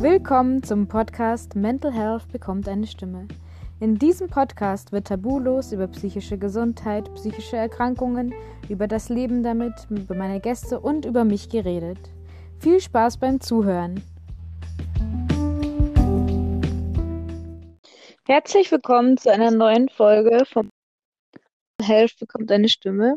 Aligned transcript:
Willkommen 0.00 0.62
zum 0.62 0.86
Podcast 0.86 1.56
Mental 1.56 1.92
Health 1.92 2.30
bekommt 2.30 2.68
eine 2.68 2.86
Stimme. 2.86 3.26
In 3.80 3.98
diesem 3.98 4.28
Podcast 4.28 4.92
wird 4.92 5.08
tabulos 5.08 5.72
über 5.72 5.88
psychische 5.88 6.38
Gesundheit, 6.38 7.12
psychische 7.16 7.56
Erkrankungen, 7.56 8.32
über 8.68 8.86
das 8.86 9.08
Leben 9.08 9.42
damit, 9.42 9.72
über 9.90 10.14
meine 10.14 10.38
Gäste 10.38 10.78
und 10.78 11.04
über 11.04 11.24
mich 11.24 11.48
geredet. 11.48 11.98
Viel 12.60 12.80
Spaß 12.80 13.16
beim 13.16 13.40
Zuhören. 13.40 14.00
Herzlich 18.24 18.70
willkommen 18.70 19.16
zu 19.16 19.32
einer 19.32 19.50
neuen 19.50 19.88
Folge 19.88 20.44
von 20.44 20.70
Health 21.82 22.16
bekommt 22.20 22.52
eine 22.52 22.68
Stimme. 22.68 23.16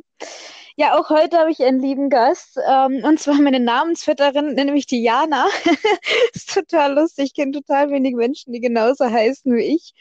Ja, 0.78 0.98
auch 0.98 1.10
heute 1.10 1.38
habe 1.38 1.52
ich 1.52 1.62
einen 1.62 1.82
lieben 1.82 2.10
Gast, 2.10 2.58
ähm, 2.66 3.04
und 3.04 3.20
zwar 3.20 3.36
meine 3.36 3.60
Namensvetterin, 3.60 4.54
nämlich 4.54 4.86
die 4.86 5.04
Jana. 5.04 5.48
ist 6.34 6.54
total 6.54 6.94
lustig. 6.94 7.26
Ich 7.26 7.34
kenne 7.34 7.52
total 7.52 7.92
wenig 7.92 8.16
Menschen, 8.16 8.54
die 8.54 8.62
genauso 8.62 9.06
heißen 9.06 9.54
wie 9.54 9.76
ich. 9.76 9.94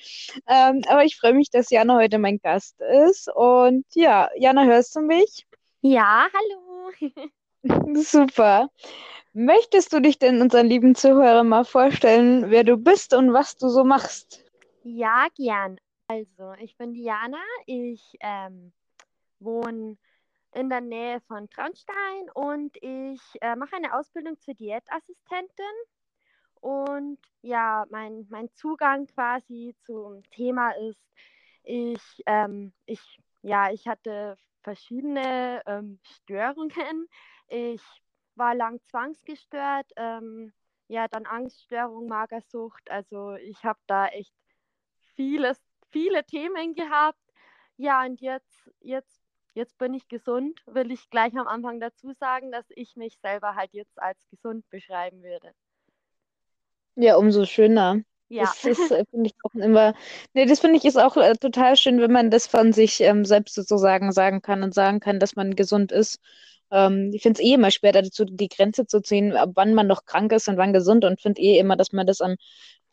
Ähm, 0.46 0.82
aber 0.88 1.04
ich 1.04 1.16
freue 1.16 1.34
mich, 1.34 1.50
dass 1.50 1.70
Jana 1.70 1.96
heute 1.96 2.18
mein 2.18 2.38
Gast 2.38 2.80
ist. 2.80 3.28
Und 3.34 3.84
ja, 3.94 4.30
Jana, 4.36 4.64
hörst 4.64 4.94
du 4.94 5.00
mich? 5.00 5.44
Ja, 5.80 6.26
hallo. 6.32 7.20
Super. 7.94 8.68
Möchtest 9.32 9.92
du 9.92 10.00
dich 10.00 10.18
denn 10.18 10.40
unseren 10.40 10.66
lieben 10.66 10.94
Zuhörern 10.94 11.48
mal 11.48 11.64
vorstellen, 11.64 12.50
wer 12.50 12.64
du 12.64 12.76
bist 12.76 13.12
und 13.14 13.32
was 13.32 13.56
du 13.56 13.68
so 13.68 13.82
machst? 13.84 14.44
Ja, 14.84 15.26
gern. 15.36 15.78
Also, 16.06 16.52
ich 16.60 16.76
bin 16.76 16.92
Diana. 16.92 17.38
Ich 17.66 18.16
ähm, 18.20 18.72
wohne 19.40 19.96
in 20.52 20.68
der 20.68 20.80
Nähe 20.80 21.20
von 21.22 21.48
Traunstein 21.50 22.30
und 22.34 22.76
ich 22.82 23.20
äh, 23.40 23.56
mache 23.56 23.76
eine 23.76 23.94
Ausbildung 23.94 24.38
zur 24.40 24.54
Diätassistentin. 24.54 25.64
Und 26.60 27.18
ja, 27.42 27.86
mein, 27.90 28.26
mein 28.28 28.52
Zugang 28.54 29.06
quasi 29.06 29.74
zum 29.84 30.22
Thema 30.30 30.72
ist, 30.72 31.00
ich, 31.62 32.02
ähm, 32.26 32.72
ich, 32.86 33.00
ja, 33.42 33.70
ich 33.70 33.86
hatte 33.88 34.36
verschiedene 34.62 35.62
ähm, 35.66 35.98
Störungen. 36.02 37.08
Ich 37.48 37.82
war 38.34 38.54
lang 38.54 38.80
zwangsgestört, 38.86 39.90
ähm, 39.96 40.52
ja, 40.88 41.08
dann 41.08 41.26
Angststörung, 41.26 42.08
Magersucht. 42.08 42.90
Also 42.90 43.34
ich 43.34 43.64
habe 43.64 43.80
da 43.86 44.06
echt 44.08 44.34
vieles, 45.14 45.60
viele 45.90 46.24
Themen 46.24 46.74
gehabt. 46.74 47.18
Ja, 47.76 48.04
und 48.04 48.20
jetzt, 48.20 48.70
jetzt 48.80 49.19
jetzt 49.54 49.78
bin 49.78 49.94
ich 49.94 50.08
gesund, 50.08 50.60
will 50.66 50.90
ich 50.90 51.10
gleich 51.10 51.36
am 51.36 51.46
Anfang 51.46 51.80
dazu 51.80 52.12
sagen, 52.12 52.52
dass 52.52 52.64
ich 52.70 52.96
mich 52.96 53.18
selber 53.20 53.54
halt 53.54 53.72
jetzt 53.72 54.00
als 54.00 54.18
gesund 54.30 54.68
beschreiben 54.70 55.22
würde. 55.22 55.52
Ja, 56.96 57.16
umso 57.16 57.46
schöner. 57.46 58.02
Ja. 58.28 58.42
Das 58.42 58.64
ist, 58.64 58.92
äh, 58.92 59.04
finde 59.10 59.30
ich 59.30 59.34
auch 59.42 59.54
immer, 59.54 59.94
nee, 60.34 60.46
das 60.46 60.60
finde 60.60 60.76
ich 60.76 60.84
ist 60.84 60.96
auch 60.96 61.16
äh, 61.16 61.34
total 61.34 61.76
schön, 61.76 62.00
wenn 62.00 62.12
man 62.12 62.30
das 62.30 62.46
von 62.46 62.72
sich 62.72 63.00
ähm, 63.00 63.24
selbst 63.24 63.54
sozusagen 63.56 64.12
sagen 64.12 64.40
kann 64.40 64.62
und 64.62 64.72
sagen 64.72 65.00
kann, 65.00 65.18
dass 65.18 65.34
man 65.34 65.56
gesund 65.56 65.90
ist. 65.90 66.20
Ähm, 66.70 67.10
ich 67.12 67.22
finde 67.22 67.40
es 67.40 67.46
eh 67.46 67.54
immer 67.54 67.72
schwer, 67.72 67.90
dazu 67.90 68.24
die 68.24 68.48
Grenze 68.48 68.86
zu 68.86 69.02
ziehen, 69.02 69.32
ab 69.32 69.50
wann 69.54 69.74
man 69.74 69.88
noch 69.88 70.04
krank 70.04 70.32
ist 70.32 70.48
und 70.48 70.58
wann 70.58 70.72
gesund 70.72 71.04
und 71.04 71.20
finde 71.20 71.42
eh 71.42 71.58
immer, 71.58 71.76
dass 71.76 71.92
man 71.92 72.06
das 72.06 72.20
am 72.20 72.36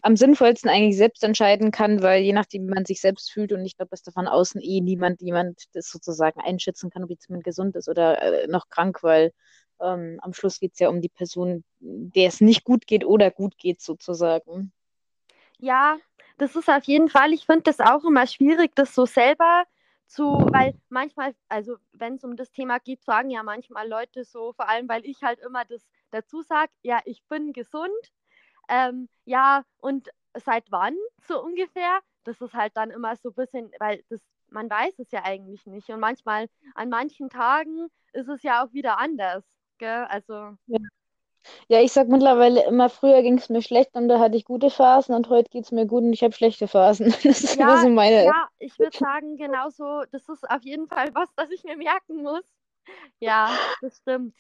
am 0.07 0.15
sinnvollsten 0.15 0.69
eigentlich 0.69 0.95
selbst 0.95 1.21
entscheiden 1.21 1.69
kann, 1.69 2.01
weil 2.01 2.23
je 2.23 2.31
nachdem, 2.31 2.65
wie 2.65 2.73
man 2.73 2.85
sich 2.85 3.01
selbst 3.01 3.29
fühlt 3.29 3.51
und 3.51 3.65
ich 3.65 3.75
glaube, 3.75 3.89
dass 3.89 4.03
da 4.03 4.11
von 4.13 4.25
außen 4.25 4.61
eh 4.61 4.79
niemand, 4.79 5.21
jemand 5.21 5.65
das 5.73 5.89
sozusagen 5.89 6.39
einschätzen 6.39 6.89
kann, 6.89 7.03
ob 7.03 7.09
jetzt 7.09 7.27
jemand 7.27 7.43
gesund 7.43 7.75
ist 7.75 7.89
oder 7.89 8.21
äh, 8.21 8.47
noch 8.47 8.69
krank, 8.69 9.03
weil 9.03 9.33
ähm, 9.81 10.17
am 10.21 10.31
Schluss 10.31 10.61
geht 10.61 10.71
es 10.75 10.79
ja 10.79 10.87
um 10.87 11.01
die 11.01 11.09
Person, 11.09 11.65
der 11.81 12.29
es 12.29 12.39
nicht 12.39 12.63
gut 12.63 12.87
geht 12.87 13.03
oder 13.03 13.31
gut 13.31 13.57
geht 13.57 13.81
sozusagen. 13.81 14.71
Ja, 15.59 15.97
das 16.37 16.55
ist 16.55 16.69
auf 16.69 16.85
jeden 16.85 17.09
Fall, 17.09 17.33
ich 17.33 17.45
finde 17.45 17.63
das 17.63 17.81
auch 17.81 18.05
immer 18.05 18.27
schwierig, 18.27 18.71
das 18.75 18.95
so 18.95 19.05
selber 19.05 19.65
zu, 20.05 20.23
weil 20.53 20.73
manchmal, 20.87 21.35
also 21.49 21.75
wenn 21.91 22.15
es 22.15 22.23
um 22.23 22.37
das 22.37 22.53
Thema 22.53 22.79
geht, 22.79 23.03
sagen 23.03 23.29
ja 23.29 23.43
manchmal 23.43 23.89
Leute 23.89 24.23
so, 24.23 24.53
vor 24.53 24.69
allem 24.69 24.87
weil 24.87 25.05
ich 25.05 25.21
halt 25.21 25.39
immer 25.39 25.65
das 25.65 25.85
dazu 26.11 26.43
sage, 26.43 26.71
ja, 26.81 27.01
ich 27.03 27.25
bin 27.27 27.51
gesund 27.51 27.91
ähm, 28.67 29.09
ja, 29.25 29.63
und 29.79 30.09
seit 30.35 30.71
wann 30.71 30.95
so 31.27 31.41
ungefähr? 31.41 31.99
Das 32.23 32.41
ist 32.41 32.53
halt 32.53 32.75
dann 32.75 32.91
immer 32.91 33.15
so 33.15 33.29
ein 33.29 33.35
bisschen, 33.35 33.71
weil 33.79 34.03
das, 34.09 34.19
man 34.49 34.69
weiß 34.69 34.99
es 34.99 35.11
ja 35.11 35.23
eigentlich 35.23 35.65
nicht. 35.65 35.89
Und 35.89 35.99
manchmal, 35.99 36.47
an 36.75 36.89
manchen 36.89 37.29
Tagen 37.29 37.87
ist 38.13 38.27
es 38.27 38.43
ja 38.43 38.63
auch 38.63 38.73
wieder 38.73 38.99
anders. 38.99 39.43
Gell? 39.77 40.05
Also. 40.09 40.57
Ja. 40.67 40.79
Ja, 41.69 41.81
ich 41.81 41.93
sag 41.93 42.07
mittlerweile 42.07 42.65
immer, 42.65 42.89
früher 42.89 43.21
ging 43.21 43.37
es 43.37 43.49
mir 43.49 43.61
schlecht 43.61 43.95
und 43.95 44.09
da 44.09 44.19
hatte 44.19 44.35
ich 44.35 44.45
gute 44.45 44.69
Phasen 44.69 45.15
und 45.15 45.29
heute 45.29 45.49
geht 45.49 45.63
es 45.63 45.71
mir 45.71 45.85
gut 45.85 46.03
und 46.03 46.11
ich 46.11 46.23
habe 46.23 46.33
schlechte 46.33 46.67
Phasen. 46.67 47.07
Das 47.23 47.41
ist 47.41 47.55
ja, 47.55 47.65
immer 47.65 47.81
so 47.81 47.89
meine. 47.89 48.25
Ja, 48.25 48.49
ich 48.59 48.77
würde 48.79 48.97
sagen, 48.97 49.37
genauso, 49.37 50.03
das 50.11 50.27
ist 50.27 50.49
auf 50.49 50.63
jeden 50.63 50.87
Fall 50.87 51.13
was, 51.13 51.29
das 51.35 51.49
ich 51.51 51.63
mir 51.63 51.77
merken 51.77 52.21
muss. 52.21 52.43
Ja, 53.19 53.49
das 53.81 53.97
stimmt. 53.97 54.35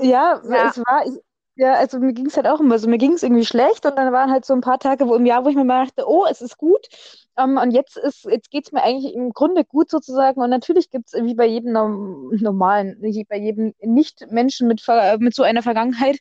Ja, 0.00 0.40
ja. 0.48 0.68
es 0.68 0.78
war, 0.78 1.06
ich, 1.06 1.20
ja, 1.56 1.74
also 1.74 1.98
mir 2.00 2.12
ging 2.12 2.26
es 2.26 2.36
halt 2.36 2.46
auch 2.46 2.60
immer 2.60 2.78
so. 2.78 2.88
Mir 2.88 2.98
ging 2.98 3.12
es 3.12 3.22
irgendwie 3.22 3.44
schlecht 3.44 3.86
und 3.86 3.96
dann 3.96 4.12
waren 4.12 4.30
halt 4.30 4.44
so 4.44 4.54
ein 4.54 4.60
paar 4.60 4.78
Tage 4.78 5.06
wo 5.06 5.14
im 5.14 5.26
Jahr, 5.26 5.44
wo 5.44 5.48
ich 5.48 5.56
mir 5.56 5.64
mal 5.64 5.84
dachte, 5.84 6.04
oh, 6.08 6.26
es 6.28 6.40
ist 6.40 6.58
gut. 6.58 6.88
Um, 7.36 7.56
und 7.56 7.72
jetzt 7.72 7.96
ist, 7.96 8.24
jetzt 8.24 8.50
geht 8.50 8.66
es 8.66 8.72
mir 8.72 8.82
eigentlich 8.82 9.14
im 9.14 9.32
Grunde 9.32 9.64
gut 9.64 9.90
sozusagen. 9.90 10.40
Und 10.40 10.50
natürlich 10.50 10.90
gibt 10.90 11.12
es 11.12 11.24
wie 11.24 11.34
bei 11.34 11.46
jedem 11.46 11.72
normalen, 11.72 13.00
bei 13.28 13.38
jedem 13.38 13.74
Nicht-Menschen 13.80 14.68
mit, 14.68 14.82
mit 15.18 15.34
so 15.34 15.42
einer 15.42 15.62
Vergangenheit, 15.62 16.18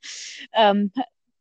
ähm, 0.54 0.92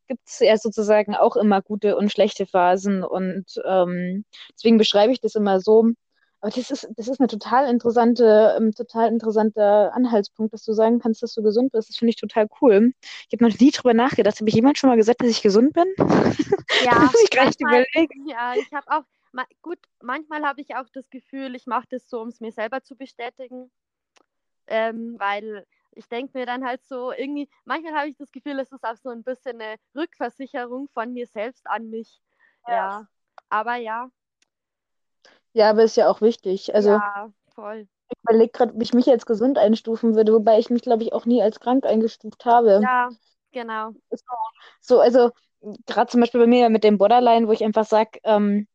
gibt 0.09 0.29
es 0.29 0.41
ja 0.41 0.57
sozusagen 0.59 1.15
auch 1.15 1.37
immer 1.37 1.63
gute 1.63 1.97
und 1.97 2.13
schlechte 2.13 2.47
Phasen. 2.47 3.03
Und 3.05 3.47
ähm, 3.67 4.25
deswegen 4.55 4.79
beschreibe 4.79 5.13
ich 5.13 5.21
das 5.21 5.35
immer 5.35 5.61
so, 5.61 5.93
aber 6.43 6.51
das 6.51 6.73
ist, 6.73 6.89
das 6.97 7.07
ist 7.07 7.21
eine 7.21 7.29
total 7.29 7.71
interessante, 7.71 8.55
ähm, 8.57 8.73
total 8.75 9.09
interessanter 9.09 9.95
Anhaltspunkt, 9.95 10.53
dass 10.53 10.65
du 10.65 10.73
sagen 10.73 10.99
kannst, 10.99 11.23
dass 11.23 11.35
du 11.35 11.43
gesund 11.43 11.71
bist. 11.71 11.89
Das 11.89 11.97
finde 11.97 12.11
ich 12.11 12.17
total 12.17 12.49
cool. 12.61 12.93
Ich 13.29 13.33
habe 13.33 13.49
noch 13.49 13.59
nie 13.61 13.71
drüber 13.71 13.95
nachgedacht. 13.95 14.41
Habe 14.41 14.49
ich 14.49 14.57
jemand 14.57 14.77
schon 14.77 14.91
mal 14.91 14.97
gesagt, 14.97 15.21
dass 15.21 15.29
ich 15.29 15.41
gesund 15.41 15.73
bin? 15.73 15.87
Ja, 16.85 17.11
ich 17.23 17.37
manchmal, 17.37 17.87
ja, 18.27 18.55
ich 18.57 18.73
habe 18.73 18.87
auch, 18.89 19.05
ma, 19.31 19.45
gut, 19.61 19.79
manchmal 20.03 20.43
habe 20.43 20.61
ich 20.61 20.75
auch 20.75 20.89
das 20.93 21.09
Gefühl, 21.11 21.55
ich 21.55 21.67
mache 21.67 21.87
das 21.91 22.09
so, 22.09 22.21
um 22.21 22.29
es 22.29 22.41
mir 22.41 22.51
selber 22.51 22.83
zu 22.83 22.97
bestätigen. 22.97 23.71
Ähm, 24.67 25.15
weil 25.19 25.65
ich 25.93 26.09
denke 26.09 26.37
mir 26.37 26.47
dann 26.47 26.65
halt 26.65 26.83
so, 26.85 27.13
irgendwie, 27.13 27.49
manchmal 27.65 27.95
habe 27.95 28.09
ich 28.09 28.17
das 28.17 28.33
Gefühl, 28.33 28.59
es 28.59 28.73
ist 28.73 28.83
auch 28.83 28.97
so 28.97 29.11
ein 29.11 29.23
bisschen 29.23 29.61
eine 29.61 29.77
Rückversicherung 29.95 30.89
von 30.89 31.13
mir 31.13 31.27
selbst 31.27 31.69
an 31.69 31.89
mich. 31.89 32.21
Ja. 32.67 32.75
ja. 32.75 33.09
Aber 33.49 33.77
ja, 33.77 34.11
ja, 35.53 35.71
aber 35.71 35.85
ist 35.85 35.97
ja 35.97 36.09
auch 36.11 36.21
wichtig. 36.21 36.75
Also 36.75 36.91
Ja, 36.91 37.31
voll. 37.55 37.87
ich 38.09 38.19
überlege 38.23 38.51
gerade, 38.53 38.75
ob 38.75 38.83
ich 38.83 38.95
mich 38.95 39.09
als 39.09 39.27
gesund 39.27 39.59
einstufen 39.59 40.15
würde, 40.15 40.33
wobei 40.33 40.59
ich 40.59 40.71
mich, 40.71 40.83
glaube 40.83 41.03
ich, 41.03 41.13
auch 41.13 41.27
nie 41.27 41.43
als 41.43 41.61
krank 41.61 41.87
eingestuft 41.87 42.45
habe. 42.45 42.81
Ja, 42.83 43.11
genau. 43.53 43.93
So, 44.11 44.25
so 44.81 45.01
also 45.01 45.31
gerade 45.87 46.11
zum 46.11 46.21
Beispiel 46.21 46.41
bei 46.41 46.47
mir 46.47 46.69
mit 46.71 46.85
dem 46.85 46.99
Borderline, 46.99 47.49
wo 47.49 47.53
ich 47.53 47.65
einfach 47.65 47.85
sage, 47.85 48.19
ähm, 48.25 48.67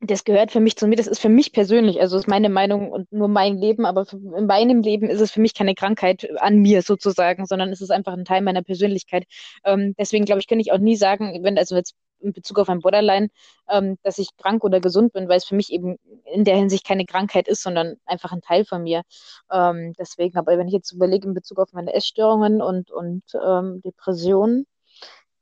das 0.00 0.24
gehört 0.24 0.50
für 0.50 0.60
mich 0.60 0.76
zu 0.76 0.86
mir, 0.86 0.96
das 0.96 1.06
ist 1.06 1.20
für 1.20 1.28
mich 1.28 1.52
persönlich, 1.52 2.00
also 2.00 2.18
ist 2.18 2.28
meine 2.28 2.48
Meinung 2.48 2.90
und 2.90 3.10
nur 3.12 3.28
mein 3.28 3.56
Leben, 3.56 3.86
aber 3.86 4.06
in 4.12 4.46
meinem 4.46 4.82
Leben 4.82 5.08
ist 5.08 5.20
es 5.20 5.30
für 5.30 5.40
mich 5.40 5.54
keine 5.54 5.74
Krankheit 5.74 6.28
an 6.40 6.58
mir 6.58 6.82
sozusagen, 6.82 7.46
sondern 7.46 7.70
es 7.70 7.80
ist 7.80 7.90
einfach 7.90 8.12
ein 8.12 8.24
Teil 8.24 8.42
meiner 8.42 8.62
Persönlichkeit. 8.62 9.24
Ähm, 9.64 9.94
deswegen 9.98 10.24
glaube 10.24 10.40
ich, 10.40 10.46
kann 10.46 10.60
ich 10.60 10.72
auch 10.72 10.78
nie 10.78 10.96
sagen, 10.96 11.38
wenn, 11.42 11.58
also 11.58 11.76
jetzt 11.76 11.94
in 12.24 12.32
Bezug 12.32 12.58
auf 12.58 12.68
ein 12.68 12.80
Borderline, 12.80 13.30
ähm, 13.68 13.98
dass 14.02 14.18
ich 14.18 14.36
krank 14.36 14.64
oder 14.64 14.80
gesund 14.80 15.12
bin, 15.12 15.28
weil 15.28 15.38
es 15.38 15.44
für 15.44 15.54
mich 15.54 15.72
eben 15.72 15.98
in 16.24 16.44
der 16.44 16.56
Hinsicht 16.56 16.86
keine 16.86 17.04
Krankheit 17.04 17.48
ist, 17.48 17.62
sondern 17.62 17.96
einfach 18.06 18.32
ein 18.32 18.42
Teil 18.42 18.64
von 18.64 18.82
mir. 18.82 19.02
Ähm, 19.50 19.92
deswegen, 19.98 20.36
aber 20.38 20.58
wenn 20.58 20.68
ich 20.68 20.74
jetzt 20.74 20.92
überlege 20.92 21.28
in 21.28 21.34
Bezug 21.34 21.58
auf 21.58 21.72
meine 21.72 21.94
Essstörungen 21.94 22.60
und, 22.62 22.90
und 22.90 23.22
ähm, 23.34 23.80
Depressionen, 23.82 24.66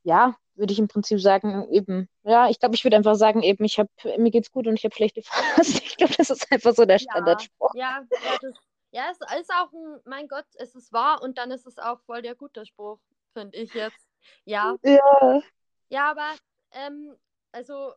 ja, 0.03 0.35
würde 0.55 0.73
ich 0.73 0.79
im 0.79 0.87
Prinzip 0.87 1.19
sagen, 1.19 1.67
eben, 1.71 2.07
ja, 2.23 2.49
ich 2.49 2.59
glaube, 2.59 2.75
ich 2.75 2.83
würde 2.83 2.97
einfach 2.97 3.15
sagen, 3.15 3.41
eben, 3.41 3.63
ich 3.63 3.79
habe, 3.79 3.89
mir 4.17 4.31
geht's 4.31 4.51
gut 4.51 4.67
und 4.67 4.75
ich 4.75 4.83
habe 4.83 4.93
schlechte 4.93 5.21
Phasen. 5.23 5.81
Ich 5.83 5.97
glaube, 5.97 6.13
das 6.17 6.29
ist 6.29 6.51
einfach 6.51 6.73
so 6.73 6.85
der 6.85 6.99
Standardspruch. 6.99 7.73
Ja, 7.75 8.03
ja, 8.11 8.37
das, 8.41 8.53
ja, 8.91 9.03
es 9.11 9.41
ist 9.41 9.51
auch 9.51 9.71
ein, 9.71 9.99
mein 10.05 10.27
Gott, 10.27 10.45
es 10.55 10.75
ist 10.75 10.93
wahr 10.93 11.21
und 11.23 11.37
dann 11.37 11.51
ist 11.51 11.65
es 11.65 11.79
auch 11.79 11.99
voll 12.05 12.21
der 12.21 12.35
gute 12.35 12.65
Spruch, 12.65 12.99
finde 13.33 13.57
ich 13.57 13.73
jetzt. 13.73 14.07
Ja. 14.45 14.75
Ja. 14.83 15.41
Ja, 15.89 16.11
aber 16.11 16.27
ähm, 16.73 17.15
also 17.51 17.93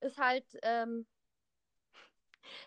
ist 0.00 0.18
halt, 0.18 0.46
ähm, 0.62 1.06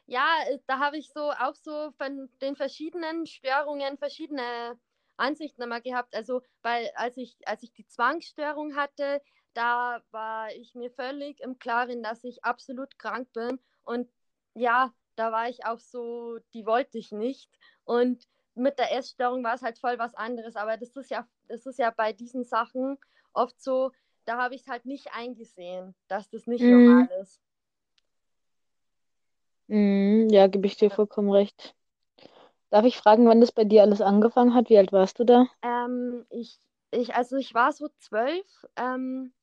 ja, 0.05 0.37
äh, 0.47 0.59
da 0.67 0.79
habe 0.79 0.97
ich 0.97 1.11
so 1.11 1.31
auch 1.31 1.55
so 1.55 1.91
von 1.97 2.29
den 2.41 2.55
verschiedenen 2.55 3.25
Störungen 3.25 3.97
verschiedene 3.97 4.79
Ansichten 5.17 5.61
immer 5.61 5.81
gehabt. 5.81 6.15
Also, 6.15 6.41
weil 6.61 6.89
als 6.95 7.17
ich, 7.17 7.37
als 7.45 7.63
ich 7.63 7.73
die 7.73 7.85
Zwangsstörung 7.85 8.75
hatte, 8.75 9.21
da 9.53 10.01
war 10.11 10.51
ich 10.53 10.75
mir 10.75 10.91
völlig 10.91 11.41
im 11.41 11.59
Klaren, 11.59 12.03
dass 12.03 12.23
ich 12.23 12.43
absolut 12.43 12.97
krank 12.97 13.31
bin. 13.33 13.59
Und 13.83 14.09
ja, 14.53 14.93
da 15.15 15.31
war 15.31 15.49
ich 15.49 15.65
auch 15.65 15.79
so, 15.79 16.39
die 16.53 16.65
wollte 16.65 16.97
ich 16.97 17.11
nicht. 17.11 17.49
Und 17.83 18.27
mit 18.55 18.79
der 18.79 18.95
Essstörung 18.95 19.43
war 19.43 19.55
es 19.55 19.61
halt 19.61 19.79
voll 19.79 19.99
was 19.99 20.15
anderes. 20.15 20.55
Aber 20.55 20.77
das 20.77 20.95
ist 20.95 21.09
ja, 21.11 21.27
das 21.47 21.65
ist 21.65 21.79
ja 21.79 21.91
bei 21.91 22.13
diesen 22.13 22.43
Sachen 22.43 22.97
oft 23.33 23.61
so, 23.61 23.91
da 24.25 24.37
habe 24.37 24.55
ich 24.55 24.61
es 24.61 24.67
halt 24.67 24.85
nicht 24.85 25.13
eingesehen, 25.13 25.95
dass 26.07 26.29
das 26.29 26.47
nicht 26.47 26.61
Mhm. 26.61 26.69
normal 26.69 27.09
ist. 27.21 27.41
Mhm, 29.67 30.29
ja, 30.31 30.47
gebe 30.47 30.67
ich 30.67 30.77
dir 30.77 30.89
vollkommen 30.91 31.31
recht. 31.31 31.75
Darf 32.71 32.85
ich 32.85 32.97
fragen, 32.97 33.27
wann 33.27 33.41
das 33.41 33.51
bei 33.51 33.63
dir 33.65 33.83
alles 33.83 34.01
angefangen 34.01 34.53
hat? 34.55 34.69
Wie 34.69 34.77
alt 34.77 34.91
warst 34.91 35.19
du 35.19 35.23
da? 35.25 35.47
Ähm, 35.61 36.25
ich, 36.29 36.59
ich, 36.91 37.15
also 37.15 37.37
ich 37.37 37.53
war 37.53 37.71
so 37.71 37.89
zwölf 37.97 38.45
ähm, 38.75 39.33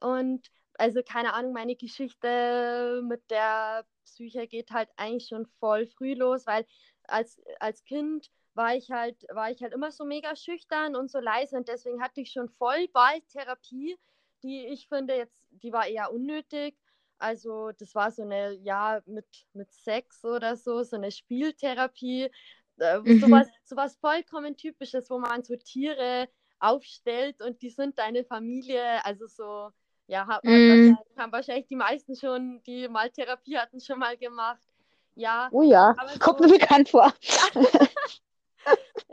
und 0.00 0.50
also 0.78 1.00
keine 1.02 1.32
Ahnung, 1.34 1.52
meine 1.52 1.74
Geschichte 1.76 3.02
mit 3.04 3.30
der 3.30 3.86
Psyche 4.04 4.46
geht 4.46 4.70
halt 4.70 4.90
eigentlich 4.96 5.28
schon 5.28 5.46
voll 5.58 5.86
früh 5.86 6.14
los, 6.14 6.46
weil 6.46 6.66
als, 7.04 7.40
als 7.60 7.84
Kind 7.84 8.30
war 8.56 8.74
ich 8.74 8.90
halt, 8.90 9.24
war 9.32 9.50
ich 9.50 9.62
halt 9.62 9.74
immer 9.74 9.92
so 9.92 10.04
mega 10.04 10.34
schüchtern 10.34 10.96
und 10.96 11.10
so 11.10 11.20
leise 11.20 11.56
und 11.56 11.68
deswegen 11.68 12.02
hatte 12.02 12.20
ich 12.22 12.32
schon 12.32 12.48
voll 12.48 12.88
bald 12.92 13.28
Therapie, 13.28 13.98
die 14.42 14.66
ich 14.66 14.88
finde 14.88 15.14
jetzt, 15.16 15.36
die 15.50 15.72
war 15.72 15.86
eher 15.86 16.12
unnötig. 16.12 16.76
Also 17.18 17.72
das 17.72 17.94
war 17.94 18.10
so 18.10 18.22
eine, 18.22 18.54
ja, 18.54 19.00
mit, 19.06 19.26
mit 19.54 19.72
Sex 19.72 20.24
oder 20.24 20.56
so, 20.56 20.82
so 20.82 20.96
eine 20.96 21.10
Spieltherapie. 21.10 22.30
Äh, 22.78 22.98
Mhm. 23.00 23.20
sowas, 23.20 23.48
sowas 23.64 23.96
vollkommen 23.96 24.56
typisches, 24.56 25.08
wo 25.10 25.18
man 25.18 25.42
so 25.42 25.56
Tiere 25.56 26.28
aufstellt 26.58 27.40
und 27.42 27.62
die 27.62 27.70
sind 27.70 27.98
deine 27.98 28.24
Familie. 28.24 29.04
Also 29.04 29.26
so, 29.26 29.70
ja, 30.06 30.26
Mhm. 30.42 30.68
wahrscheinlich, 30.68 31.16
haben 31.18 31.32
wahrscheinlich 31.32 31.66
die 31.66 31.76
meisten 31.76 32.16
schon, 32.16 32.62
die 32.64 32.88
mal 32.88 33.10
Therapie 33.10 33.58
hatten, 33.58 33.80
schon 33.80 33.98
mal 33.98 34.16
gemacht. 34.16 34.60
Ja, 35.14 35.50
Oh 35.52 35.62
ja, 35.62 35.94
aber 35.96 36.18
kommt 36.18 36.40
so, 36.40 36.46
mir 36.46 36.58
bekannt 36.58 36.90
vor. 36.90 37.12
ja, 37.54 37.62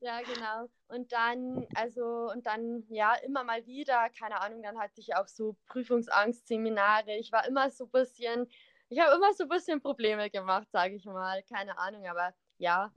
ja, 0.00 0.20
genau. 0.22 0.68
Und 0.88 1.12
dann, 1.12 1.66
also, 1.74 2.30
und 2.32 2.46
dann, 2.46 2.84
ja, 2.88 3.14
immer 3.24 3.44
mal 3.44 3.64
wieder, 3.66 4.08
keine 4.10 4.40
Ahnung, 4.40 4.62
dann 4.62 4.78
hatte 4.78 5.00
ich 5.00 5.14
auch 5.14 5.26
so 5.28 5.56
Prüfungsangst-Seminare. 5.68 7.16
Ich 7.16 7.32
war 7.32 7.46
immer 7.46 7.70
so 7.70 7.84
ein 7.84 7.90
bisschen, 7.90 8.48
ich 8.88 9.00
habe 9.00 9.14
immer 9.14 9.32
so 9.34 9.44
ein 9.44 9.48
bisschen 9.48 9.80
Probleme 9.80 10.30
gemacht, 10.30 10.68
sage 10.70 10.94
ich 10.96 11.04
mal. 11.04 11.42
Keine 11.44 11.78
Ahnung, 11.78 12.06
aber 12.06 12.34
ja. 12.58 12.92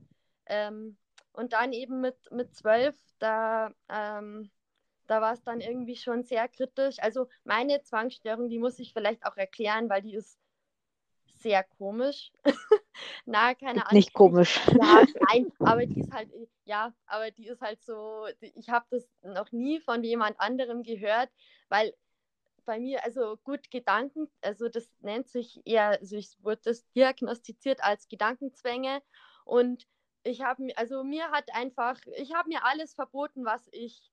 Ähm, 0.48 0.98
und 1.34 1.54
dann 1.54 1.74
eben 1.74 2.02
mit, 2.02 2.18
mit 2.32 2.56
zwölf, 2.56 2.96
da, 3.20 3.72
ähm, 3.90 4.52
da 5.08 5.22
war 5.22 5.34
es 5.34 5.44
dann 5.44 5.62
irgendwie 5.62 5.96
schon 5.96 6.24
sehr 6.24 6.48
kritisch. 6.50 6.98
Also 7.00 7.28
meine 7.44 7.82
Zwangsstörung, 7.82 8.50
die 8.50 8.60
muss 8.60 8.80
ich 8.80 8.94
vielleicht 8.94 9.26
auch 9.26 9.38
erklären, 9.38 9.90
weil 9.90 10.02
die 10.02 10.16
ist 10.16 10.40
sehr 11.36 11.64
komisch. 11.64 12.32
Na, 13.26 13.54
keine 13.56 13.86
Ahnung. 13.88 13.98
Nicht 13.98 14.14
Ich, 14.14 14.14
komisch. 14.14 14.60
ja, 14.82 15.04
nein, 15.30 15.52
aber 15.64 15.86
die 15.86 16.00
ist 16.00 16.12
halt, 16.12 16.30
ja, 16.66 16.94
aber 17.08 17.32
die 17.32 17.48
ist 17.48 17.62
halt 17.62 17.84
so, 17.84 18.28
ich 18.42 18.70
habe 18.70 18.86
das 18.92 19.08
noch 19.24 19.52
nie 19.52 19.80
von 19.80 20.04
jemand 20.04 20.40
anderem 20.40 20.84
gehört, 20.84 21.30
weil 21.70 21.94
bei 22.66 22.80
mir, 22.80 23.04
also 23.04 23.38
gut, 23.44 23.70
Gedanken, 23.72 24.30
also 24.42 24.70
das 24.70 24.90
nennt 25.02 25.28
sich 25.30 25.62
eher, 25.66 26.00
also 26.00 26.16
ich 26.18 26.36
wurde 26.44 26.62
das 26.66 26.90
diagnostiziert 26.92 27.84
als 27.84 28.08
Gedankenzwänge 28.08 29.02
und 29.46 29.88
ich 30.24 30.42
habe 30.42 30.64
mir, 30.64 30.78
also 30.78 31.04
mir 31.04 31.32
hat 31.32 31.54
einfach, 31.54 32.00
ich 32.18 32.34
habe 32.34 32.50
mir 32.50 32.66
alles 32.66 32.94
verboten, 32.96 33.46
was 33.46 33.68
ich, 33.72 34.12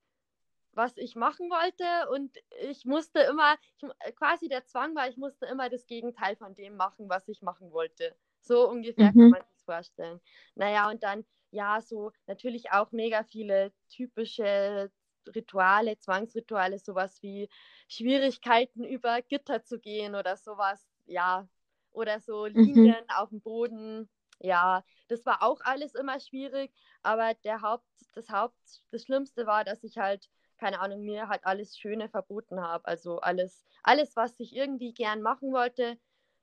was 0.73 0.97
ich 0.97 1.15
machen 1.15 1.49
wollte 1.49 2.09
und 2.11 2.37
ich 2.61 2.85
musste 2.85 3.19
immer, 3.21 3.55
ich, 3.77 4.15
quasi 4.15 4.47
der 4.49 4.65
Zwang 4.65 4.95
war, 4.95 5.09
ich 5.09 5.17
musste 5.17 5.45
immer 5.47 5.69
das 5.69 5.85
Gegenteil 5.87 6.35
von 6.35 6.55
dem 6.55 6.75
machen, 6.77 7.09
was 7.09 7.27
ich 7.27 7.41
machen 7.41 7.71
wollte. 7.71 8.15
So 8.43 8.69
ungefähr 8.69 9.13
kann 9.13 9.15
Mhm. 9.15 9.31
man 9.31 9.41
sich 9.47 9.63
vorstellen. 9.65 10.19
Naja, 10.55 10.89
und 10.89 11.01
dann, 11.03 11.25
ja, 11.51 11.81
so 11.81 12.11
natürlich 12.27 12.71
auch 12.71 12.91
mega 12.91 13.23
viele 13.23 13.73
typische 13.89 14.91
Rituale, 15.35 15.97
Zwangsrituale, 15.97 16.79
sowas 16.79 17.21
wie 17.21 17.49
Schwierigkeiten 17.87 18.83
über 18.83 19.21
Gitter 19.21 19.63
zu 19.63 19.79
gehen 19.79 20.15
oder 20.15 20.35
sowas, 20.37 20.85
ja. 21.05 21.47
Oder 21.91 22.19
so 22.19 22.45
Mhm. 22.55 22.93
Linien 22.95 23.05
auf 23.15 23.29
dem 23.29 23.41
Boden, 23.41 24.09
ja. 24.39 24.83
Das 25.07 25.25
war 25.25 25.41
auch 25.43 25.61
alles 25.61 25.95
immer 25.95 26.19
schwierig, 26.19 26.73
aber 27.03 27.33
der 27.35 27.61
Haupt, 27.61 27.85
das 28.13 28.29
Haupt, 28.29 28.55
das 28.91 29.03
Schlimmste 29.03 29.45
war, 29.45 29.63
dass 29.63 29.83
ich 29.83 29.97
halt, 29.97 30.29
keine 30.57 30.79
Ahnung, 30.81 31.01
mir 31.03 31.27
halt 31.29 31.45
alles 31.45 31.77
Schöne 31.77 32.09
verboten 32.09 32.59
habe. 32.61 32.85
Also 32.87 33.19
alles, 33.19 33.63
alles, 33.83 34.15
was 34.15 34.39
ich 34.39 34.55
irgendwie 34.55 34.93
gern 34.93 35.21
machen 35.21 35.53
wollte, 35.53 35.97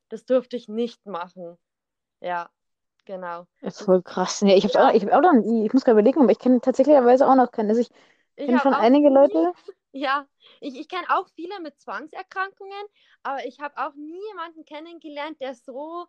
das 0.08 0.25
durfte 0.26 0.56
ich 0.56 0.69
nicht 0.69 1.06
machen. 1.06 1.58
Ja, 2.20 2.50
genau. 3.06 3.46
Ist 3.62 3.82
voll 3.82 4.02
krass. 4.02 4.40
Ja, 4.40 4.55
ich 4.55 4.64
hab's 4.64 4.76
auch, 4.76 4.93
ich 4.93 5.05
hab 5.05 5.12
auch 5.12 5.20
noch 5.20 5.34
ich 5.64 5.72
muss 5.72 5.84
gerade 5.84 5.99
überlegen, 6.00 6.22
aber 6.22 6.32
ich 6.32 6.38
kenne 6.38 6.61
tatsächlicherweise 6.61 7.26
auch 7.28 7.34
noch 7.34 7.50
keinen. 7.52 7.69
Also 7.69 7.81
ich 7.82 7.90
kenne 8.37 8.58
schon 8.58 8.75
einige 8.75 9.08
nie, 9.08 9.14
Leute. 9.14 9.52
ja, 9.93 10.26
ich, 10.61 10.78
ich 10.78 10.88
kenne 10.88 11.06
auch 11.11 11.28
viele 11.34 11.61
mit 11.61 11.78
Zwangserkrankungen, 11.81 12.87
aber 13.22 13.44
ich 13.46 13.61
habe 13.61 13.76
auch 13.76 13.94
nie 13.94 14.20
jemanden 14.31 14.64
kennengelernt, 14.64 15.40
der 15.40 15.55
so, 15.55 16.06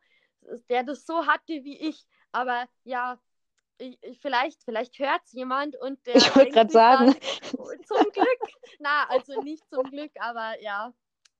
der 0.69 0.83
das 0.83 1.05
so 1.05 1.25
hatte 1.27 1.63
wie 1.63 1.77
ich. 1.77 2.05
Aber 2.31 2.65
ja, 2.85 3.19
ich, 3.77 3.97
ich, 4.01 4.19
vielleicht, 4.19 4.63
vielleicht 4.63 4.97
hört 4.99 5.21
es 5.25 5.33
jemand 5.33 5.75
und 5.81 6.05
der 6.07 6.15
Ich 6.15 6.35
wollte 6.35 6.51
gerade 6.51 6.71
sagen, 6.71 7.07
dann, 7.07 7.15
"Oh, 7.57 7.71
zum 7.85 8.11
Glück. 8.13 8.41
Na, 8.79 9.07
also 9.09 9.41
nicht 9.41 9.67
zum 9.69 9.89
Glück, 9.89 10.11
aber 10.19 10.61
ja, 10.61 10.93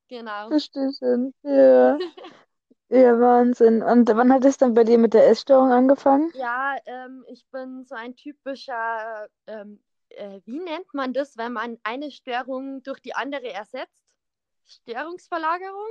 genau. 0.09 0.49
verstehe 0.49 0.91
schon. 0.97 1.33
Ja. 1.43 1.97
Ja, 2.91 3.17
Wahnsinn. 3.19 3.81
Und 3.83 4.09
wann 4.09 4.33
hat 4.33 4.43
es 4.43 4.57
dann 4.57 4.73
bei 4.73 4.83
dir 4.83 4.97
mit 4.97 5.13
der 5.13 5.27
Essstörung 5.29 5.71
angefangen? 5.71 6.29
Ja, 6.33 6.75
ähm, 6.85 7.23
ich 7.29 7.45
bin 7.49 7.85
so 7.85 7.95
ein 7.95 8.15
typischer, 8.17 9.29
ähm, 9.47 9.81
äh, 10.09 10.41
wie 10.45 10.59
nennt 10.59 10.93
man 10.93 11.13
das, 11.13 11.37
wenn 11.37 11.53
man 11.53 11.77
eine 11.83 12.11
Störung 12.11 12.83
durch 12.83 12.99
die 12.99 13.15
andere 13.15 13.49
ersetzt? 13.51 13.93
Störungsverlagerung? 14.65 15.87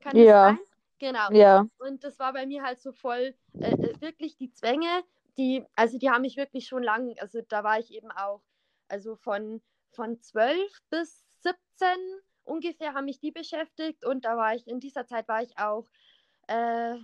Kann 0.00 0.16
das 0.16 0.24
Ja, 0.26 0.46
sein? 0.48 0.58
Genau. 1.00 1.30
ja. 1.32 1.66
Und 1.78 2.04
das 2.04 2.18
war 2.20 2.32
bei 2.32 2.46
mir 2.46 2.62
halt 2.62 2.80
so 2.80 2.92
voll, 2.92 3.34
äh, 3.60 3.72
äh, 3.72 4.00
wirklich 4.00 4.36
die 4.36 4.52
Zwänge, 4.52 4.86
die, 5.36 5.64
also 5.74 5.98
die 5.98 6.10
haben 6.10 6.22
mich 6.22 6.36
wirklich 6.36 6.66
schon 6.68 6.84
lang, 6.84 7.16
also 7.18 7.40
da 7.48 7.64
war 7.64 7.80
ich 7.80 7.92
eben 7.92 8.12
auch, 8.12 8.42
also 8.88 9.16
von, 9.16 9.60
von 9.90 10.20
12 10.20 10.70
bis 10.90 11.24
17 11.40 11.88
ungefähr 12.44 12.94
haben 12.94 13.04
mich 13.06 13.20
die 13.20 13.30
beschäftigt 13.30 14.04
und 14.04 14.24
da 14.24 14.36
war 14.36 14.54
ich, 14.54 14.66
in 14.66 14.80
dieser 14.80 15.06
Zeit 15.06 15.28
war 15.28 15.42
ich 15.42 15.58
auch, 15.58 15.86
äh, 16.52 16.98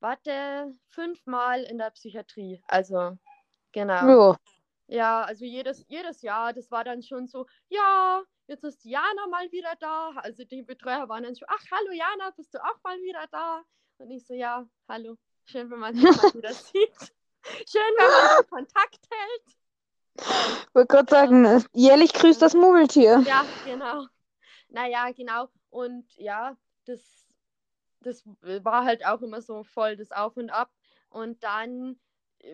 warte, 0.00 0.72
fünfmal 0.88 1.62
in 1.62 1.78
der 1.78 1.90
Psychiatrie. 1.90 2.62
Also, 2.68 3.16
genau. 3.72 4.08
Jo. 4.08 4.36
Ja, 4.86 5.22
also 5.22 5.44
jedes, 5.44 5.84
jedes 5.88 6.20
Jahr, 6.22 6.52
das 6.52 6.70
war 6.70 6.84
dann 6.84 7.02
schon 7.02 7.26
so, 7.26 7.46
ja, 7.68 8.22
jetzt 8.46 8.64
ist 8.64 8.84
Jana 8.84 9.26
mal 9.30 9.50
wieder 9.50 9.74
da. 9.80 10.10
Also 10.16 10.44
die 10.44 10.62
Betreuer 10.62 11.08
waren 11.08 11.22
dann 11.22 11.36
schon, 11.36 11.48
ach, 11.50 11.64
hallo 11.70 11.92
Jana, 11.92 12.30
bist 12.36 12.52
du 12.52 12.58
auch 12.58 12.82
mal 12.82 12.98
wieder 12.98 13.26
da? 13.30 13.62
Und 13.98 14.10
ich 14.10 14.26
so, 14.26 14.34
ja, 14.34 14.66
hallo, 14.88 15.16
schön, 15.46 15.70
wenn 15.70 15.78
man 15.78 15.94
sich 15.94 16.04
mal 16.04 16.34
wieder 16.34 16.52
sieht. 16.52 17.12
Schön, 17.68 17.94
wenn 17.98 18.10
man 18.10 18.42
den 18.42 18.50
Kontakt 18.50 19.00
hält. 19.10 19.56
Ich 20.16 20.74
wollte 20.74 20.88
gerade 20.88 21.10
sagen, 21.10 21.44
äh, 21.44 21.60
jährlich 21.72 22.12
grüßt 22.12 22.42
das 22.42 22.54
Murmeltier. 22.54 23.22
Ja, 23.26 23.44
genau. 23.64 24.06
Naja, 24.68 25.10
genau. 25.12 25.48
Und 25.70 26.04
ja, 26.16 26.56
das, 26.84 27.23
das 28.06 28.24
war 28.42 28.84
halt 28.84 29.04
auch 29.06 29.22
immer 29.22 29.42
so 29.42 29.64
voll 29.64 29.96
das 29.96 30.12
Auf 30.12 30.36
und 30.36 30.50
Ab. 30.50 30.72
Und 31.10 31.42
dann, 31.44 32.00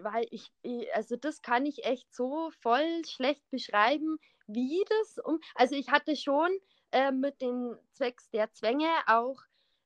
weil 0.02 0.26
ich, 0.30 0.52
also 0.94 1.16
das 1.16 1.42
kann 1.42 1.66
ich 1.66 1.84
echt 1.84 2.12
so 2.14 2.50
voll 2.60 3.04
schlecht 3.06 3.48
beschreiben, 3.50 4.18
wie 4.46 4.84
das 4.88 5.18
um. 5.24 5.40
Also 5.54 5.74
ich 5.76 5.88
hatte 5.90 6.16
schon 6.16 6.50
äh, 6.92 7.12
mit 7.12 7.40
den 7.40 7.76
Zwecks 7.92 8.30
der 8.30 8.52
Zwänge 8.52 8.88
auch 9.06 9.40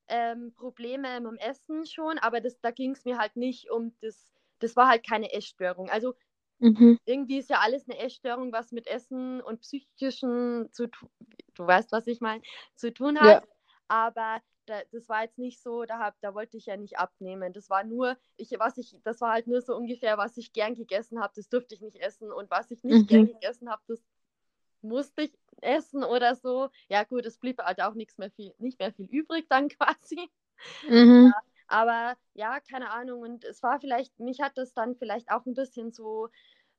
ähm, 0.09 0.53
Probleme 0.55 1.21
mit 1.21 1.33
dem 1.33 1.39
Essen 1.39 1.87
schon, 1.87 2.19
aber 2.19 2.41
das, 2.41 2.61
da 2.61 2.71
ging 2.71 2.93
es 2.93 3.05
mir 3.05 3.19
halt 3.19 3.37
nicht 3.37 3.71
um 3.71 3.95
das, 4.01 4.33
das 4.61 4.77
war 4.77 4.89
halt 4.89 5.07
keine 5.07 5.33
Essstörung. 5.33 5.89
Also 5.91 6.15
Mhm. 6.61 6.97
irgendwie 7.07 7.39
ist 7.39 7.51
ja 7.51 7.61
alles 7.61 7.89
eine 7.89 7.99
Essstörung, 7.99 8.53
was 8.53 8.73
mit 8.73 8.87
Essen 8.87 9.41
und 9.43 9.61
psychischen 9.61 10.71
zu 10.73 10.87
tun, 10.89 11.11
du 11.55 11.67
weißt, 11.67 11.93
was 11.93 12.07
ich 12.07 12.21
meine, 12.21 12.43
zu 12.77 12.93
tun 12.93 13.21
hat. 13.21 13.39
Ja. 13.39 13.43
Aber 13.89 14.41
da, 14.67 14.83
das 14.93 15.09
war 15.09 15.23
jetzt 15.25 15.39
nicht 15.39 15.63
so, 15.63 15.85
da, 15.85 15.99
hab, 15.99 16.21
da 16.21 16.35
wollte 16.35 16.57
ich 16.57 16.67
ja 16.67 16.77
nicht 16.77 16.99
abnehmen. 16.99 17.53
Das 17.53 17.71
war 17.71 17.85
nur, 17.85 18.17
ich, 18.37 18.51
was 18.59 18.79
ich, 18.79 18.97
das 19.05 19.21
war 19.21 19.33
halt 19.33 19.47
nur 19.47 19.61
so 19.63 19.77
ungefähr, 19.77 20.19
was 20.19 20.37
ich 20.37 20.53
gern 20.53 20.75
gegessen 20.75 21.21
habe, 21.21 21.33
das 21.37 21.49
durfte 21.49 21.75
ich 21.75 21.81
nicht 21.81 21.97
essen. 22.01 22.33
Und 22.33 22.51
was 22.51 22.71
ich 22.71 22.85
nicht 22.85 23.01
Mhm. 23.03 23.07
gern 23.07 23.27
gegessen 23.27 23.71
habe, 23.71 23.83
das 23.89 24.03
musste 24.83 25.23
ich 25.23 25.39
essen 25.63 26.05
oder 26.05 26.35
so. 26.37 26.71
Ja, 26.89 27.05
gut, 27.05 27.27
es 27.27 27.39
blieb 27.39 27.61
halt 27.63 27.81
auch 27.83 27.95
nichts 27.95 28.19
mehr 28.19 28.31
viel, 28.31 28.55
nicht 28.59 28.79
mehr 28.79 28.93
viel 28.93 29.07
übrig 29.11 29.47
dann 29.49 29.69
quasi. 29.71 30.31
Mhm. 30.83 31.33
Aber 31.67 32.17
ja, 32.35 32.61
keine 32.61 32.91
Ahnung. 32.91 33.23
Und 33.23 33.45
es 33.45 33.63
war 33.63 33.81
vielleicht, 33.81 34.19
mich 34.21 34.41
hat 34.41 34.57
das 34.59 34.75
dann 34.75 34.97
vielleicht 34.97 35.31
auch 35.31 35.47
ein 35.47 35.55
bisschen 35.55 35.93
so 35.93 36.29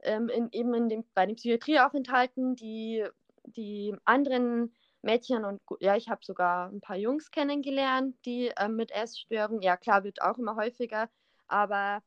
ähm, 0.04 0.30
in, 0.30 0.50
eben 0.51 0.74
in 0.74 0.89
dem, 0.89 1.06
bei 1.13 1.25
den 1.25 1.36
Psychiatrieaufenthalten, 1.36 2.56
die, 2.56 3.06
die 3.46 3.96
anderen 4.06 4.75
Mädchen 5.05 5.45
und 5.45 5.62
ja, 5.79 5.95
ich 5.95 6.09
habe 6.09 6.25
sogar 6.25 6.69
ein 6.69 6.81
paar 6.81 6.97
Jungs 6.97 7.31
kennengelernt, 7.31 8.17
die 8.25 8.51
ähm, 8.57 8.75
mit 8.75 8.91
Essstörungen, 8.91 9.62
ja 9.62 9.77
klar, 9.77 10.03
wird 10.03 10.21
auch 10.21 10.38
immer 10.38 10.55
häufiger, 10.55 11.09
aber 11.47 12.03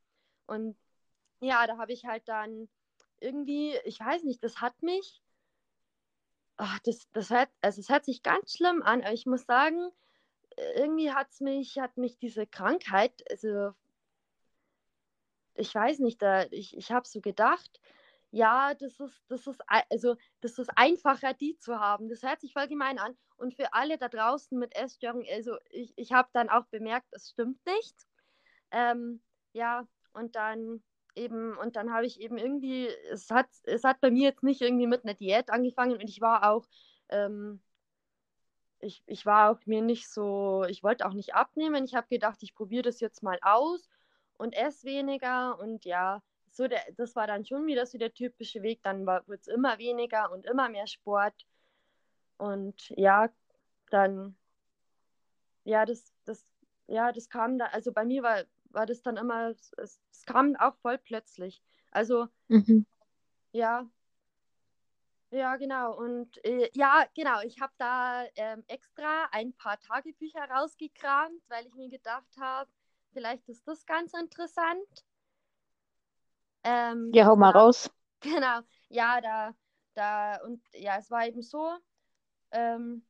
und 0.46 0.76
ja, 1.40 1.66
da 1.66 1.78
habe 1.78 1.92
ich 1.92 2.04
halt 2.04 2.28
dann 2.28 2.68
irgendwie, 3.20 3.76
ich 3.84 4.00
weiß 4.00 4.24
nicht, 4.24 4.42
das 4.44 4.60
hat 4.60 4.82
mich, 4.82 5.22
ach, 6.56 6.78
das, 6.80 7.08
das, 7.12 7.30
hört, 7.30 7.48
also 7.62 7.80
es 7.80 7.88
hört 7.88 8.04
sich 8.04 8.22
ganz 8.22 8.52
schlimm 8.56 8.82
an, 8.82 9.02
aber 9.02 9.12
ich 9.12 9.26
muss 9.26 9.44
sagen, 9.46 9.90
irgendwie 10.76 11.12
hat's 11.12 11.40
mich, 11.40 11.78
hat 11.78 11.96
mich 11.96 12.18
diese 12.18 12.46
Krankheit, 12.46 13.12
also 13.30 13.72
ich 15.54 15.74
weiß 15.74 15.98
nicht, 16.00 16.22
da, 16.22 16.46
ich, 16.50 16.76
ich 16.76 16.92
habe 16.92 17.06
so 17.06 17.20
gedacht, 17.20 17.80
ja, 18.30 18.74
das 18.74 19.00
ist, 19.00 19.22
das 19.28 19.46
ist, 19.46 19.60
also, 19.66 20.16
das 20.40 20.58
ist 20.58 20.70
einfacher, 20.76 21.34
die 21.34 21.56
zu 21.58 21.78
haben. 21.78 22.08
Das 22.08 22.22
hört 22.22 22.40
sich 22.40 22.52
voll 22.52 22.68
gemein 22.68 22.98
an. 22.98 23.16
Und 23.36 23.54
für 23.54 23.72
alle 23.72 23.98
da 23.98 24.08
draußen 24.08 24.58
mit 24.58 24.74
Essstörungen, 24.76 25.26
also 25.32 25.56
ich, 25.70 25.92
ich 25.96 26.12
habe 26.12 26.28
dann 26.32 26.48
auch 26.48 26.66
bemerkt, 26.66 27.06
es 27.12 27.30
stimmt 27.30 27.64
nicht. 27.66 27.94
Ähm, 28.70 29.22
ja, 29.52 29.86
und 30.12 30.36
dann 30.36 30.82
eben, 31.14 31.56
und 31.56 31.76
dann 31.76 31.92
habe 31.92 32.06
ich 32.06 32.20
eben 32.20 32.36
irgendwie, 32.38 32.88
es 33.10 33.30
hat, 33.30 33.48
es 33.64 33.84
hat 33.84 34.00
bei 34.00 34.10
mir 34.10 34.28
jetzt 34.28 34.42
nicht 34.42 34.60
irgendwie 34.60 34.86
mit 34.86 35.04
einer 35.04 35.14
Diät 35.14 35.50
angefangen 35.50 35.92
und 35.92 36.08
ich 36.08 36.20
war 36.20 36.50
auch, 36.50 36.66
ähm, 37.08 37.60
ich, 38.80 39.02
ich 39.06 39.26
war 39.26 39.50
auch 39.50 39.66
mir 39.66 39.82
nicht 39.82 40.08
so, 40.08 40.64
ich 40.68 40.82
wollte 40.82 41.06
auch 41.06 41.14
nicht 41.14 41.34
abnehmen. 41.34 41.84
Ich 41.84 41.94
habe 41.94 42.06
gedacht, 42.08 42.38
ich 42.42 42.54
probiere 42.54 42.82
das 42.82 43.00
jetzt 43.00 43.22
mal 43.22 43.38
aus 43.42 43.88
und 44.36 44.54
esse 44.54 44.86
weniger 44.86 45.58
und 45.58 45.84
ja, 45.84 46.22
so 46.58 46.66
der, 46.66 46.82
das 46.96 47.14
war 47.14 47.28
dann 47.28 47.46
schon 47.46 47.66
wieder 47.66 47.86
so 47.86 47.98
der 47.98 48.12
typische 48.12 48.62
Weg. 48.62 48.82
Dann 48.82 49.06
wird 49.06 49.40
es 49.40 49.46
immer 49.46 49.78
weniger 49.78 50.32
und 50.32 50.44
immer 50.44 50.68
mehr 50.68 50.88
Sport. 50.88 51.46
Und 52.36 52.92
ja, 52.96 53.30
dann, 53.90 54.36
ja, 55.62 55.86
das, 55.86 56.12
das, 56.24 56.44
ja, 56.88 57.12
das 57.12 57.28
kam 57.28 57.58
da, 57.58 57.66
also 57.66 57.92
bei 57.92 58.04
mir 58.04 58.24
war, 58.24 58.42
war 58.70 58.86
das 58.86 59.02
dann 59.02 59.16
immer, 59.16 59.50
es, 59.50 59.72
es 59.76 60.26
kam 60.26 60.56
auch 60.56 60.74
voll 60.82 60.98
plötzlich. 60.98 61.62
Also, 61.92 62.26
mhm. 62.48 62.84
ja, 63.52 63.88
ja, 65.30 65.56
genau. 65.56 65.96
Und 65.96 66.44
äh, 66.44 66.70
ja, 66.74 67.06
genau, 67.14 67.40
ich 67.42 67.60
habe 67.60 67.72
da 67.78 68.24
ähm, 68.34 68.64
extra 68.66 69.28
ein 69.30 69.52
paar 69.52 69.78
Tagebücher 69.78 70.40
rausgekramt, 70.50 71.40
weil 71.48 71.66
ich 71.66 71.74
mir 71.74 71.88
gedacht 71.88 72.36
habe, 72.40 72.68
vielleicht 73.12 73.48
ist 73.48 73.68
das 73.68 73.86
ganz 73.86 74.12
interessant. 74.12 75.04
Ähm, 76.68 77.10
ja, 77.14 77.24
hau 77.26 77.36
mal 77.36 77.52
da, 77.52 77.60
raus. 77.60 77.90
Genau, 78.20 78.60
ja, 78.88 79.20
da, 79.20 79.54
da, 79.94 80.40
und 80.44 80.60
ja, 80.74 80.98
es 80.98 81.10
war 81.10 81.26
eben 81.26 81.40
so, 81.40 81.70
ähm, 82.50 83.06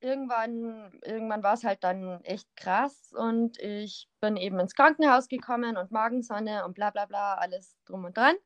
irgendwann, 0.00 0.98
irgendwann 1.04 1.42
war 1.42 1.54
es 1.54 1.64
halt 1.64 1.82
dann 1.82 2.22
echt 2.22 2.48
krass 2.56 3.12
und 3.12 3.58
ich 3.58 4.08
bin 4.20 4.36
eben 4.36 4.60
ins 4.60 4.74
Krankenhaus 4.74 5.28
gekommen 5.28 5.76
und 5.76 5.90
Magensonne 5.90 6.64
und 6.64 6.74
bla 6.74 6.90
bla 6.90 7.06
bla, 7.06 7.34
alles 7.34 7.76
drum 7.84 8.04
und 8.04 8.16
dran. 8.16 8.36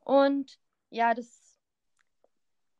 Und 0.00 0.58
ja, 0.90 1.14
das, 1.14 1.56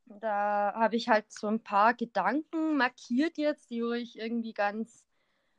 da 0.07 0.75
habe 0.75 0.97
ich 0.97 1.09
halt 1.09 1.33
so 1.33 1.47
ein 1.47 1.63
paar 1.63 1.95
Gedanken 1.95 2.77
markiert 2.77 3.39
jetzt, 3.39 3.71
die 3.71 3.83
ich 3.97 4.19
irgendwie 4.19 4.53
ganz 4.53 5.05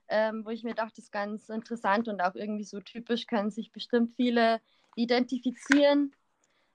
ähm, 0.07 0.45
wo 0.45 0.49
ich 0.49 0.63
mir 0.63 0.75
dachte, 0.75 0.95
das 0.95 1.05
ist 1.05 1.11
ganz 1.11 1.49
interessant 1.49 2.07
und 2.07 2.21
auch 2.21 2.35
irgendwie 2.35 2.63
so 2.63 2.79
typisch 2.79 3.27
können 3.27 3.49
sich 3.49 3.71
bestimmt 3.71 4.13
viele 4.15 4.61
identifizieren. 4.95 6.15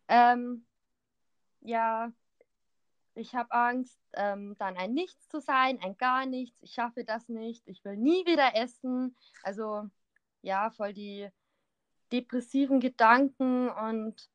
Ähm, 0.09 0.65
ja, 1.61 2.13
ich 3.15 3.35
habe 3.35 3.53
Angst, 3.53 3.99
ähm, 4.15 4.57
dann 4.59 4.77
ein 4.77 4.95
Nichts 4.95 5.29
zu 5.29 5.41
sein, 5.41 5.79
ein 5.83 5.97
gar 5.97 6.27
nichts. 6.27 6.57
Ich 6.63 6.73
schaffe 6.73 7.05
das 7.05 7.29
nicht. 7.29 7.67
Ich 7.67 7.85
will 7.85 7.97
nie 7.97 8.25
wieder 8.27 8.55
essen. 8.55 9.17
Also 9.43 9.89
ja, 10.43 10.71
voll 10.71 10.95
die 10.95 11.29
depressiven 12.13 12.81
Gedanken 12.81 13.69
und 13.69 14.31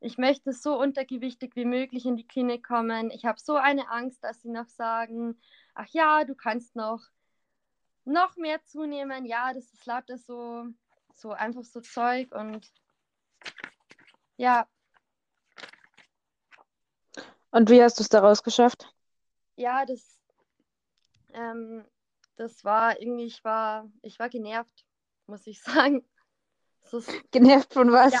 ich 0.00 0.16
möchte 0.16 0.52
so 0.52 0.78
untergewichtig 0.78 1.56
wie 1.56 1.64
möglich 1.64 2.06
in 2.06 2.16
die 2.16 2.26
Klinik 2.26 2.64
kommen. 2.64 3.10
Ich 3.10 3.24
habe 3.24 3.40
so 3.40 3.56
eine 3.56 3.90
Angst, 3.90 4.22
dass 4.22 4.42
sie 4.42 4.50
noch 4.50 4.68
sagen, 4.68 5.40
ach 5.74 5.88
ja, 5.88 6.24
du 6.24 6.34
kannst 6.34 6.76
noch 6.76 7.00
noch 8.04 8.36
mehr 8.36 8.62
zunehmen. 8.64 9.26
Ja, 9.26 9.52
das 9.52 9.72
ist 9.72 9.86
lauter 9.86 10.16
so, 10.16 10.66
so 11.14 11.32
einfach 11.32 11.64
so 11.64 11.80
Zeug 11.80 12.34
und 12.34 12.72
ja. 14.38 14.66
Und 17.50 17.70
wie 17.70 17.82
hast 17.82 17.98
du 17.98 18.02
es 18.02 18.08
daraus 18.08 18.42
geschafft? 18.42 18.92
Ja, 19.56 19.84
das, 19.84 20.20
ähm, 21.32 21.84
das 22.36 22.64
war 22.64 23.00
irgendwie, 23.00 23.26
ich 23.26 23.42
war, 23.44 23.90
ich 24.02 24.18
war 24.18 24.28
genervt, 24.28 24.86
muss 25.26 25.46
ich 25.46 25.60
sagen. 25.62 26.04
Ist, 26.90 27.30
genervt 27.32 27.74
von 27.74 27.92
was? 27.92 28.12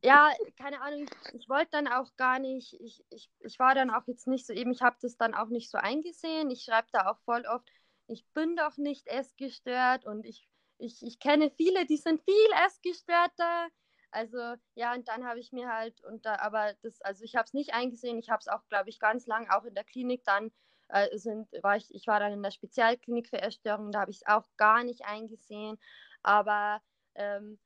Ja, 0.00 0.30
ja 0.30 0.32
keine 0.56 0.80
Ahnung, 0.80 1.02
ich, 1.04 1.34
ich 1.42 1.48
wollte 1.48 1.72
dann 1.72 1.86
auch 1.86 2.16
gar 2.16 2.38
nicht, 2.38 2.74
ich, 2.80 3.04
ich, 3.10 3.30
ich 3.40 3.58
war 3.58 3.74
dann 3.74 3.90
auch 3.90 4.06
jetzt 4.06 4.26
nicht 4.26 4.46
so 4.46 4.52
eben, 4.52 4.72
ich 4.72 4.82
habe 4.82 4.96
das 5.00 5.16
dann 5.16 5.34
auch 5.34 5.48
nicht 5.48 5.70
so 5.70 5.78
eingesehen. 5.78 6.50
Ich 6.50 6.64
schreibe 6.64 6.88
da 6.92 7.10
auch 7.10 7.18
voll 7.24 7.44
oft, 7.46 7.68
ich 8.06 8.26
bin 8.32 8.56
doch 8.56 8.76
nicht 8.76 9.06
essgestört 9.06 10.04
und 10.04 10.24
ich, 10.24 10.48
ich, 10.78 11.02
ich 11.02 11.18
kenne 11.18 11.50
viele, 11.50 11.86
die 11.86 11.96
sind 11.96 12.22
viel 12.22 12.66
essgestörter. 12.66 13.68
Also 14.14 14.54
ja, 14.76 14.94
und 14.94 15.08
dann 15.08 15.24
habe 15.24 15.40
ich 15.40 15.50
mir 15.50 15.68
halt, 15.68 16.00
und 16.04 16.24
da, 16.24 16.36
aber 16.36 16.74
das, 16.82 17.00
also 17.02 17.24
ich 17.24 17.34
habe 17.34 17.46
es 17.46 17.52
nicht 17.52 17.74
eingesehen, 17.74 18.16
ich 18.16 18.30
habe 18.30 18.38
es 18.38 18.46
auch, 18.46 18.64
glaube 18.68 18.88
ich, 18.88 19.00
ganz 19.00 19.26
lang 19.26 19.50
auch 19.50 19.64
in 19.64 19.74
der 19.74 19.82
Klinik 19.82 20.22
dann, 20.22 20.52
äh, 20.88 21.18
sind, 21.18 21.48
war 21.62 21.76
ich, 21.76 21.92
ich 21.92 22.06
war 22.06 22.20
dann 22.20 22.32
in 22.32 22.42
der 22.42 22.52
Spezialklinik 22.52 23.28
für 23.28 23.42
Essstörungen, 23.42 23.90
da 23.90 24.02
habe 24.02 24.12
ich 24.12 24.18
es 24.18 24.26
auch 24.26 24.48
gar 24.56 24.84
nicht 24.84 25.04
eingesehen. 25.04 25.80
Aber 26.22 26.80
ähm, 27.16 27.58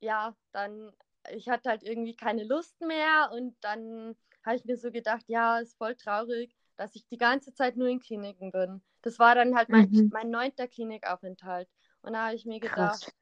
ja, 0.00 0.36
dann, 0.52 0.92
ich 1.30 1.48
hatte 1.48 1.70
halt 1.70 1.82
irgendwie 1.82 2.14
keine 2.14 2.44
Lust 2.44 2.78
mehr 2.82 3.30
und 3.32 3.56
dann 3.62 4.14
habe 4.44 4.56
ich 4.56 4.64
mir 4.66 4.76
so 4.76 4.90
gedacht, 4.90 5.24
ja, 5.28 5.58
ist 5.58 5.78
voll 5.78 5.94
traurig, 5.94 6.54
dass 6.76 6.94
ich 6.96 7.06
die 7.06 7.16
ganze 7.16 7.54
Zeit 7.54 7.78
nur 7.78 7.88
in 7.88 8.00
Kliniken 8.00 8.52
bin. 8.52 8.82
Das 9.00 9.18
war 9.18 9.34
dann 9.34 9.56
halt 9.56 9.70
mein, 9.70 9.88
mhm. 9.90 10.10
mein 10.12 10.28
neunter 10.28 10.68
Klinikaufenthalt. 10.68 11.70
Und 12.02 12.12
da 12.12 12.26
habe 12.26 12.34
ich 12.34 12.44
mir 12.44 12.60
gedacht, 12.60 13.04
Krass. 13.04 13.14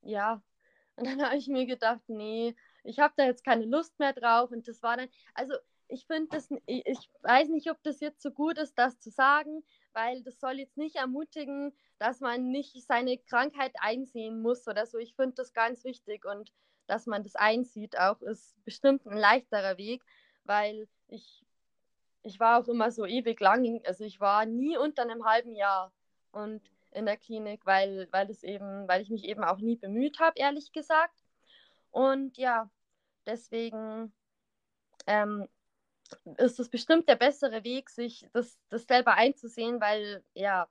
ja. 0.00 0.42
Und 0.96 1.06
dann 1.06 1.22
habe 1.26 1.36
ich 1.36 1.48
mir 1.48 1.66
gedacht, 1.66 2.02
nee, 2.08 2.54
ich 2.84 2.98
habe 2.98 3.14
da 3.16 3.24
jetzt 3.24 3.44
keine 3.44 3.64
Lust 3.64 3.98
mehr 3.98 4.12
drauf. 4.12 4.50
Und 4.50 4.68
das 4.68 4.82
war 4.82 4.96
dann, 4.96 5.08
also 5.34 5.54
ich 5.88 6.06
finde 6.06 6.28
das, 6.30 6.48
ich 6.66 7.10
weiß 7.22 7.48
nicht, 7.48 7.70
ob 7.70 7.82
das 7.82 8.00
jetzt 8.00 8.22
so 8.22 8.30
gut 8.30 8.58
ist, 8.58 8.78
das 8.78 8.98
zu 8.98 9.10
sagen, 9.10 9.62
weil 9.92 10.22
das 10.22 10.40
soll 10.40 10.58
jetzt 10.58 10.78
nicht 10.78 10.96
ermutigen, 10.96 11.74
dass 11.98 12.20
man 12.20 12.50
nicht 12.50 12.82
seine 12.86 13.18
Krankheit 13.18 13.72
einsehen 13.78 14.40
muss 14.40 14.66
oder 14.66 14.86
so. 14.86 14.98
Ich 14.98 15.14
finde 15.14 15.34
das 15.36 15.52
ganz 15.52 15.84
wichtig 15.84 16.24
und 16.24 16.50
dass 16.86 17.06
man 17.06 17.22
das 17.22 17.36
einsieht 17.36 17.98
auch, 17.98 18.20
ist 18.22 18.56
bestimmt 18.64 19.06
ein 19.06 19.16
leichterer 19.16 19.76
Weg, 19.76 20.02
weil 20.44 20.88
ich 21.08 21.44
ich 22.22 22.38
war 22.38 22.60
auch 22.60 22.68
immer 22.68 22.90
so 22.90 23.04
ewig 23.04 23.40
lang, 23.40 23.80
also 23.84 24.04
ich 24.04 24.20
war 24.20 24.46
nie 24.46 24.76
unter 24.76 25.02
einem 25.02 25.24
halben 25.24 25.54
Jahr 25.54 25.92
und 26.30 26.60
in 26.92 27.06
der 27.06 27.16
Klinik, 27.16 27.64
weil, 27.66 28.08
weil 28.10 28.30
es 28.30 28.42
eben, 28.42 28.86
weil 28.88 29.02
ich 29.02 29.10
mich 29.10 29.24
eben 29.24 29.44
auch 29.44 29.58
nie 29.58 29.76
bemüht 29.76 30.20
habe, 30.20 30.38
ehrlich 30.38 30.72
gesagt. 30.72 31.18
Und 31.90 32.36
ja, 32.38 32.70
deswegen 33.26 34.12
ähm, 35.06 35.48
ist 36.38 36.60
es 36.60 36.68
bestimmt 36.68 37.08
der 37.08 37.16
bessere 37.16 37.64
Weg, 37.64 37.90
sich 37.90 38.26
das, 38.32 38.58
das 38.68 38.86
selber 38.86 39.14
einzusehen, 39.14 39.80
weil 39.80 40.24
ja, 40.34 40.68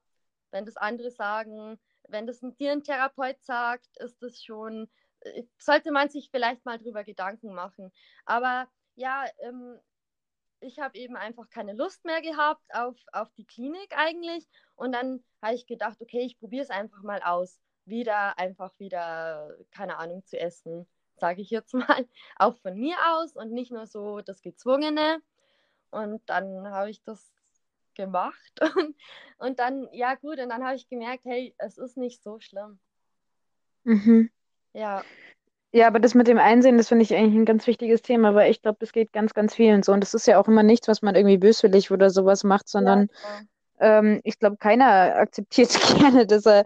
wenn 0.51 0.65
das 0.65 0.77
andere 0.77 1.11
sagen, 1.11 1.79
wenn 2.07 2.27
das 2.27 2.41
ein 2.41 2.55
dir 2.57 2.81
sagt, 3.39 3.87
ist 3.97 4.21
das 4.21 4.43
schon, 4.43 4.89
äh, 5.21 5.43
sollte 5.57 5.91
man 5.91 6.09
sich 6.09 6.29
vielleicht 6.29 6.65
mal 6.65 6.77
drüber 6.77 7.03
Gedanken 7.03 7.53
machen. 7.53 7.91
Aber 8.25 8.67
ja, 8.95 9.25
ähm, 9.39 9.79
ich 10.61 10.79
habe 10.79 10.97
eben 10.97 11.15
einfach 11.15 11.49
keine 11.49 11.73
Lust 11.73 12.05
mehr 12.05 12.21
gehabt 12.21 12.63
auf, 12.73 12.97
auf 13.11 13.31
die 13.33 13.45
Klinik 13.45 13.93
eigentlich. 13.95 14.47
Und 14.75 14.93
dann 14.93 15.23
habe 15.41 15.55
ich 15.55 15.65
gedacht, 15.65 16.01
okay, 16.01 16.21
ich 16.21 16.39
probiere 16.39 16.63
es 16.63 16.69
einfach 16.69 17.03
mal 17.03 17.21
aus. 17.23 17.59
Wieder 17.85 18.37
einfach 18.37 18.71
wieder, 18.79 19.55
keine 19.71 19.97
Ahnung, 19.97 20.23
zu 20.25 20.39
essen, 20.39 20.87
sage 21.17 21.41
ich 21.41 21.49
jetzt 21.49 21.73
mal, 21.73 22.07
auch 22.37 22.57
von 22.57 22.75
mir 22.75 22.95
aus 23.13 23.35
und 23.35 23.51
nicht 23.51 23.71
nur 23.71 23.87
so 23.87 24.21
das 24.21 24.41
Gezwungene. 24.41 25.21
Und 25.89 26.21
dann 26.29 26.69
habe 26.69 26.89
ich 26.89 27.03
das 27.03 27.33
gemacht. 27.95 28.53
Und, 28.75 28.95
und 29.37 29.59
dann, 29.59 29.89
ja 29.91 30.15
gut, 30.15 30.39
und 30.39 30.49
dann 30.49 30.63
habe 30.63 30.75
ich 30.75 30.87
gemerkt, 30.87 31.25
hey, 31.25 31.53
es 31.57 31.77
ist 31.77 31.97
nicht 31.97 32.23
so 32.23 32.39
schlimm. 32.39 32.79
Mhm. 33.83 34.31
Ja. 34.73 35.03
Ja, 35.73 35.87
aber 35.87 35.99
das 35.99 36.15
mit 36.15 36.27
dem 36.27 36.37
Einsehen, 36.37 36.77
das 36.77 36.89
finde 36.89 37.03
ich 37.03 37.15
eigentlich 37.15 37.35
ein 37.35 37.45
ganz 37.45 37.65
wichtiges 37.65 38.01
Thema, 38.01 38.35
weil 38.35 38.51
ich 38.51 38.61
glaube, 38.61 38.77
das 38.81 38.91
geht 38.91 39.13
ganz, 39.13 39.33
ganz 39.33 39.55
vielen 39.55 39.83
so. 39.83 39.93
Und 39.93 40.01
das 40.01 40.13
ist 40.13 40.27
ja 40.27 40.37
auch 40.39 40.47
immer 40.47 40.63
nichts, 40.63 40.89
was 40.89 41.01
man 41.01 41.15
irgendwie 41.15 41.37
böswillig 41.37 41.91
oder 41.91 42.09
sowas 42.09 42.43
macht, 42.43 42.67
sondern 42.67 43.07
ja, 43.79 43.99
ähm, 43.99 44.19
ich 44.23 44.37
glaube, 44.37 44.57
keiner 44.57 45.15
akzeptiert 45.15 45.69
gerne, 45.97 46.27
dass 46.27 46.45
er 46.45 46.65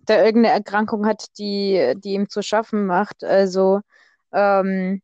da 0.00 0.24
irgendeine 0.24 0.54
Erkrankung 0.54 1.06
hat, 1.06 1.26
die, 1.38 1.94
die 1.96 2.14
ihm 2.14 2.28
zu 2.28 2.42
schaffen 2.42 2.86
macht. 2.86 3.22
Also, 3.22 3.80
ähm, 4.32 5.00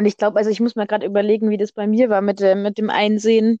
und 0.00 0.06
ich 0.06 0.16
glaube, 0.16 0.38
also 0.38 0.48
ich 0.48 0.60
muss 0.60 0.76
mal 0.76 0.86
gerade 0.86 1.04
überlegen, 1.04 1.50
wie 1.50 1.58
das 1.58 1.72
bei 1.72 1.86
mir 1.86 2.08
war 2.08 2.22
mit, 2.22 2.40
äh, 2.40 2.54
mit 2.54 2.78
dem 2.78 2.88
Einsehen, 2.88 3.58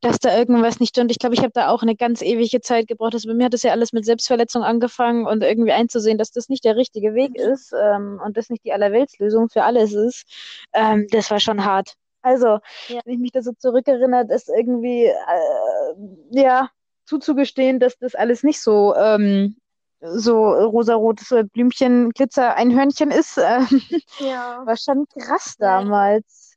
dass 0.00 0.18
da 0.18 0.36
irgendwas 0.36 0.80
nicht 0.80 0.88
stimmt. 0.88 1.12
Ich 1.12 1.20
glaube, 1.20 1.36
ich 1.36 1.42
habe 1.42 1.52
da 1.54 1.68
auch 1.68 1.82
eine 1.82 1.94
ganz 1.94 2.22
ewige 2.22 2.60
Zeit 2.60 2.88
gebraucht. 2.88 3.14
Also 3.14 3.28
bei 3.28 3.34
mir 3.34 3.44
hat 3.44 3.54
das 3.54 3.62
ja 3.62 3.70
alles 3.70 3.92
mit 3.92 4.04
Selbstverletzung 4.04 4.64
angefangen 4.64 5.26
und 5.28 5.44
irgendwie 5.44 5.70
einzusehen, 5.70 6.18
dass 6.18 6.32
das 6.32 6.48
nicht 6.48 6.64
der 6.64 6.74
richtige 6.74 7.14
Weg 7.14 7.36
ist 7.36 7.72
ähm, 7.72 8.20
und 8.24 8.36
das 8.36 8.50
nicht 8.50 8.64
die 8.64 8.72
Allerweltslösung 8.72 9.48
für 9.48 9.62
alles 9.62 9.92
ist. 9.92 10.24
Ähm, 10.72 11.06
das 11.12 11.30
war 11.30 11.38
schon 11.38 11.64
hart. 11.64 11.94
Also, 12.20 12.58
Ja. 12.88 13.00
wenn 13.04 13.14
ich 13.14 13.20
mich 13.20 13.30
da 13.30 13.40
so 13.40 13.52
zurückerinnere, 13.56 14.26
das 14.26 14.48
irgendwie, 14.48 15.04
äh, 15.04 15.94
ja, 16.32 16.68
zuzugestehen, 17.04 17.78
dass 17.78 17.96
das 17.96 18.16
alles 18.16 18.42
nicht 18.42 18.60
so, 18.60 18.92
ähm, 18.96 19.54
so 20.00 20.46
rosarotes 20.48 21.34
Blümchen, 21.52 22.10
Glitzer, 22.10 22.56
Einhörnchen 22.56 23.10
ist, 23.10 23.38
äh, 23.38 23.60
Ja. 24.18 24.62
war 24.66 24.76
schon 24.76 25.06
krass 25.18 25.56
damals. 25.58 26.56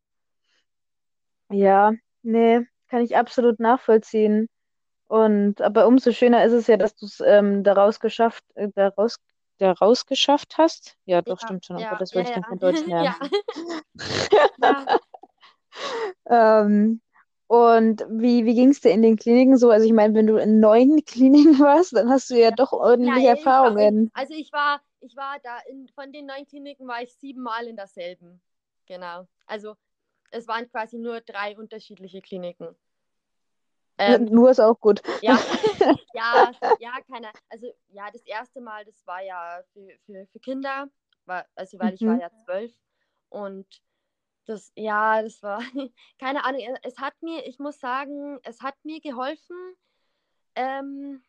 Ja, 1.49 1.91
nee, 2.21 2.61
kann 2.89 3.01
ich 3.01 3.15
absolut 3.15 3.59
nachvollziehen. 3.59 4.49
Und 5.07 5.61
aber 5.61 5.87
umso 5.87 6.11
schöner 6.11 6.43
ist 6.43 6.53
es 6.53 6.67
ja, 6.67 6.77
dass 6.77 6.95
du 6.95 7.05
es 7.05 7.19
ähm, 7.19 7.63
daraus 7.63 7.99
geschafft, 7.99 8.43
äh, 8.55 8.69
daraus, 8.73 9.17
daraus 9.59 10.05
geschafft 10.05 10.57
hast. 10.57 10.95
Ja, 11.05 11.21
doch, 11.21 11.39
ja, 11.39 11.45
stimmt 11.45 11.65
schon. 11.65 11.77
Oh 11.77 11.81
ja, 11.81 11.95
das 11.97 12.11
ja, 12.11 12.15
wollte 12.15 12.29
ich 12.29 12.35
dann 12.35 12.43
kein 12.43 12.59
Deutsch 12.59 12.85
lernen. 12.87 13.13
Ähm, 16.25 17.01
und 17.47 18.05
wie, 18.09 18.45
wie 18.45 18.55
ging 18.55 18.69
es 18.69 18.81
dir 18.81 18.91
in 18.91 19.01
den 19.01 19.17
Kliniken 19.17 19.57
so? 19.57 19.69
Also 19.69 19.85
ich 19.85 19.93
meine, 19.93 20.13
wenn 20.15 20.27
du 20.27 20.37
in 20.37 20.59
neun 20.59 21.03
Kliniken 21.05 21.59
warst, 21.59 21.93
dann 21.93 22.09
hast 22.09 22.29
du 22.29 22.39
ja 22.39 22.51
doch 22.51 22.71
ordentliche 22.73 23.27
Ja, 23.27 23.35
ich 23.35 23.61
war 23.61 23.75
Erfahrungen. 23.75 24.11
also 24.13 24.33
ich 24.33 24.51
war, 24.53 24.81
ich 24.99 25.15
war 25.15 25.39
da 25.43 25.59
in, 25.69 25.87
von 25.89 26.11
den 26.11 26.25
neun 26.27 26.45
Kliniken 26.47 26.87
war 26.87 27.01
ich 27.01 27.13
siebenmal 27.15 27.67
in 27.67 27.75
derselben. 27.75 28.41
Genau. 28.85 29.27
Also 29.45 29.75
es 30.31 30.47
waren 30.47 30.69
quasi 30.69 30.97
nur 30.99 31.21
drei 31.21 31.57
unterschiedliche 31.57 32.21
Kliniken. 32.21 32.75
Ähm, 33.97 34.25
Nur 34.31 34.51
ist 34.51 34.59
auch 34.59 34.79
gut. 34.79 35.01
ja, 35.21 35.39
ja, 36.13 36.55
ja, 36.77 36.91
keine, 37.09 37.31
also 37.49 37.67
ja, 37.89 38.11
das 38.11 38.23
erste 38.25 38.61
Mal, 38.61 38.85
das 38.85 39.05
war 39.07 39.21
ja 39.23 39.61
für, 39.73 39.89
für, 40.05 40.27
für 40.27 40.39
Kinder, 40.39 40.89
war, 41.25 41.45
also 41.55 41.79
weil 41.79 41.93
ich 41.93 42.05
war 42.05 42.15
Mhm. 42.15 42.21
ja 42.21 42.31
zwölf 42.45 42.71
und 43.29 43.67
das, 44.45 44.71
ja, 44.75 45.21
das 45.21 45.41
war, 45.43 45.59
keine 46.19 46.43
Ahnung, 46.43 46.61
es 46.83 46.97
hat 46.97 47.21
mir, 47.21 47.45
ich 47.45 47.59
muss 47.59 47.79
sagen, 47.79 48.39
es 48.43 48.61
hat 48.61 48.75
mir 48.83 48.99
geholfen, 48.99 49.55
ähm, 50.55 51.21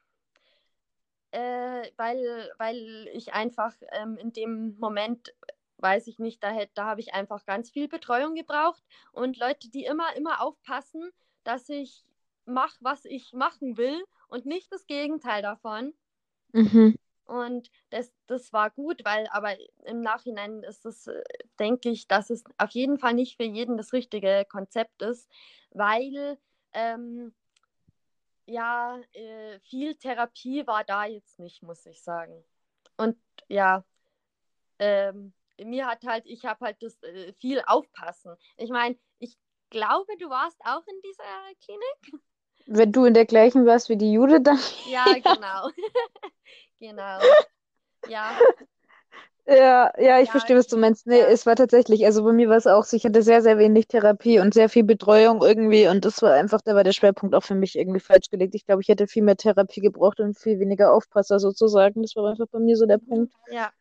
äh, 1.31 1.91
weil, 1.97 2.53
weil 2.59 3.09
ich 3.13 3.33
einfach 3.33 3.75
ähm, 3.93 4.17
in 4.17 4.33
dem 4.33 4.77
Moment, 4.79 5.35
weiß 5.79 6.07
ich 6.07 6.19
nicht, 6.19 6.43
da, 6.43 6.65
da 6.75 6.85
habe 6.87 7.01
ich 7.01 7.13
einfach 7.15 7.45
ganz 7.45 7.71
viel 7.71 7.89
Betreuung 7.89 8.35
gebraucht 8.35 8.83
und 9.13 9.39
Leute, 9.39 9.69
die 9.71 9.85
immer, 9.85 10.15
immer 10.17 10.41
aufpassen, 10.41 11.11
dass 11.43 11.69
ich 11.69 12.05
mache, 12.47 12.77
was 12.81 13.05
ich 13.05 13.33
machen 13.33 13.77
will 13.77 14.05
und 14.29 14.47
nicht 14.47 14.73
das 14.73 14.87
Gegenteil 14.87 15.43
davon. 15.43 15.93
Mhm. 16.53 16.97
Und 17.27 17.71
das, 17.91 18.13
das 18.27 18.53
war 18.53 18.71
gut, 18.71 19.03
weil 19.05 19.27
aber 19.31 19.57
im 19.85 20.03
Nachhinein 20.03 20.63
ist 20.63 20.85
es, 20.85 21.07
äh, 21.07 21.23
denke 21.59 21.89
ich, 21.89 22.07
dass 22.07 22.31
es 22.31 22.45
auf 22.59 22.71
jeden 22.71 22.99
Fall 22.99 23.15
nicht 23.15 23.37
für 23.37 23.45
jeden 23.45 23.77
das 23.77 23.93
richtige 23.93 24.47
Konzept 24.51 25.01
ist, 25.03 25.29
weil 25.71 26.39
ähm, 26.75 27.35
ja, 28.47 29.01
äh, 29.13 29.59
viel 29.61 29.95
Therapie 29.95 30.67
war 30.67 30.85
da 30.85 31.07
jetzt 31.07 31.39
nicht, 31.39 31.63
muss 31.63 31.87
ich 31.87 32.03
sagen. 32.03 32.45
Und 32.97 33.17
ja, 33.49 33.85
ähm, 34.79 35.33
mir 35.63 35.87
hat 35.87 36.05
halt, 36.05 36.27
ich 36.27 36.45
habe 36.45 36.67
halt 36.67 36.83
das 36.83 37.03
äh, 37.03 37.33
viel 37.35 37.63
aufpassen. 37.67 38.37
Ich 38.57 38.71
meine, 38.71 38.99
ich 39.19 39.39
glaube, 39.71 40.17
du 40.19 40.29
warst 40.29 40.61
auch 40.65 40.87
in 40.87 41.01
dieser 41.03 41.25
Klinik. 41.65 42.23
Wenn 42.67 42.93
du 42.93 43.05
in 43.05 43.15
der 43.15 43.27
gleichen 43.27 43.67
warst 43.67 43.89
wie 43.89 43.97
die 43.97 44.13
Jude, 44.13 44.41
dann. 44.41 44.59
Ja, 44.89 45.05
genau. 45.23 45.69
genau. 46.81 47.21
Ja, 48.07 48.39
Ja, 49.47 49.93
ja, 49.99 50.21
ich 50.21 50.29
Ja, 50.29 50.33
verstehe, 50.33 50.57
was 50.57 50.69
du 50.69 50.79
meinst. 50.79 51.07
Nee, 51.07 51.19
ja. 51.19 51.27
es 51.27 51.45
war 51.45 51.55
tatsächlich, 51.55 52.07
also 52.07 52.25
bei 52.25 52.33
mir 52.33 52.49
war 52.49 52.57
es 52.57 52.67
auch 52.67 52.85
so, 52.85 52.97
ich 52.97 53.05
hatte 53.05 53.23
sehr, 53.23 53.43
sehr 53.43 53.59
wenig 53.59 53.87
Therapie 53.89 54.39
und 54.41 54.55
sehr 54.55 54.71
viel 54.71 54.85
Betreuung 54.85 55.43
irgendwie 55.43 55.87
und 55.87 56.05
das 56.07 56.23
war 56.23 56.33
einfach, 56.33 56.63
da 56.63 56.75
war 56.75 56.83
der 56.83 56.93
Schwerpunkt 56.93 57.35
auch 57.35 57.43
für 57.43 57.55
mich 57.55 57.77
irgendwie 57.77 58.01
falsch 58.01 58.31
gelegt. 58.31 58.55
Ich 58.55 58.65
glaube, 58.65 58.81
ich 58.81 58.89
hätte 58.89 59.07
viel 59.07 59.23
mehr 59.23 59.37
Therapie 59.37 59.81
gebraucht 59.83 60.21
und 60.21 60.39
viel 60.39 60.59
weniger 60.61 60.95
Aufpasser 60.95 61.39
sozusagen. 61.41 62.01
Das 62.03 62.17
war 62.17 62.31
einfach 62.31 62.47
bei 62.51 62.59
mir 62.59 62.77
so 62.77 62.87
der 62.87 62.99
Punkt. 62.99 63.35
ja, 63.51 63.73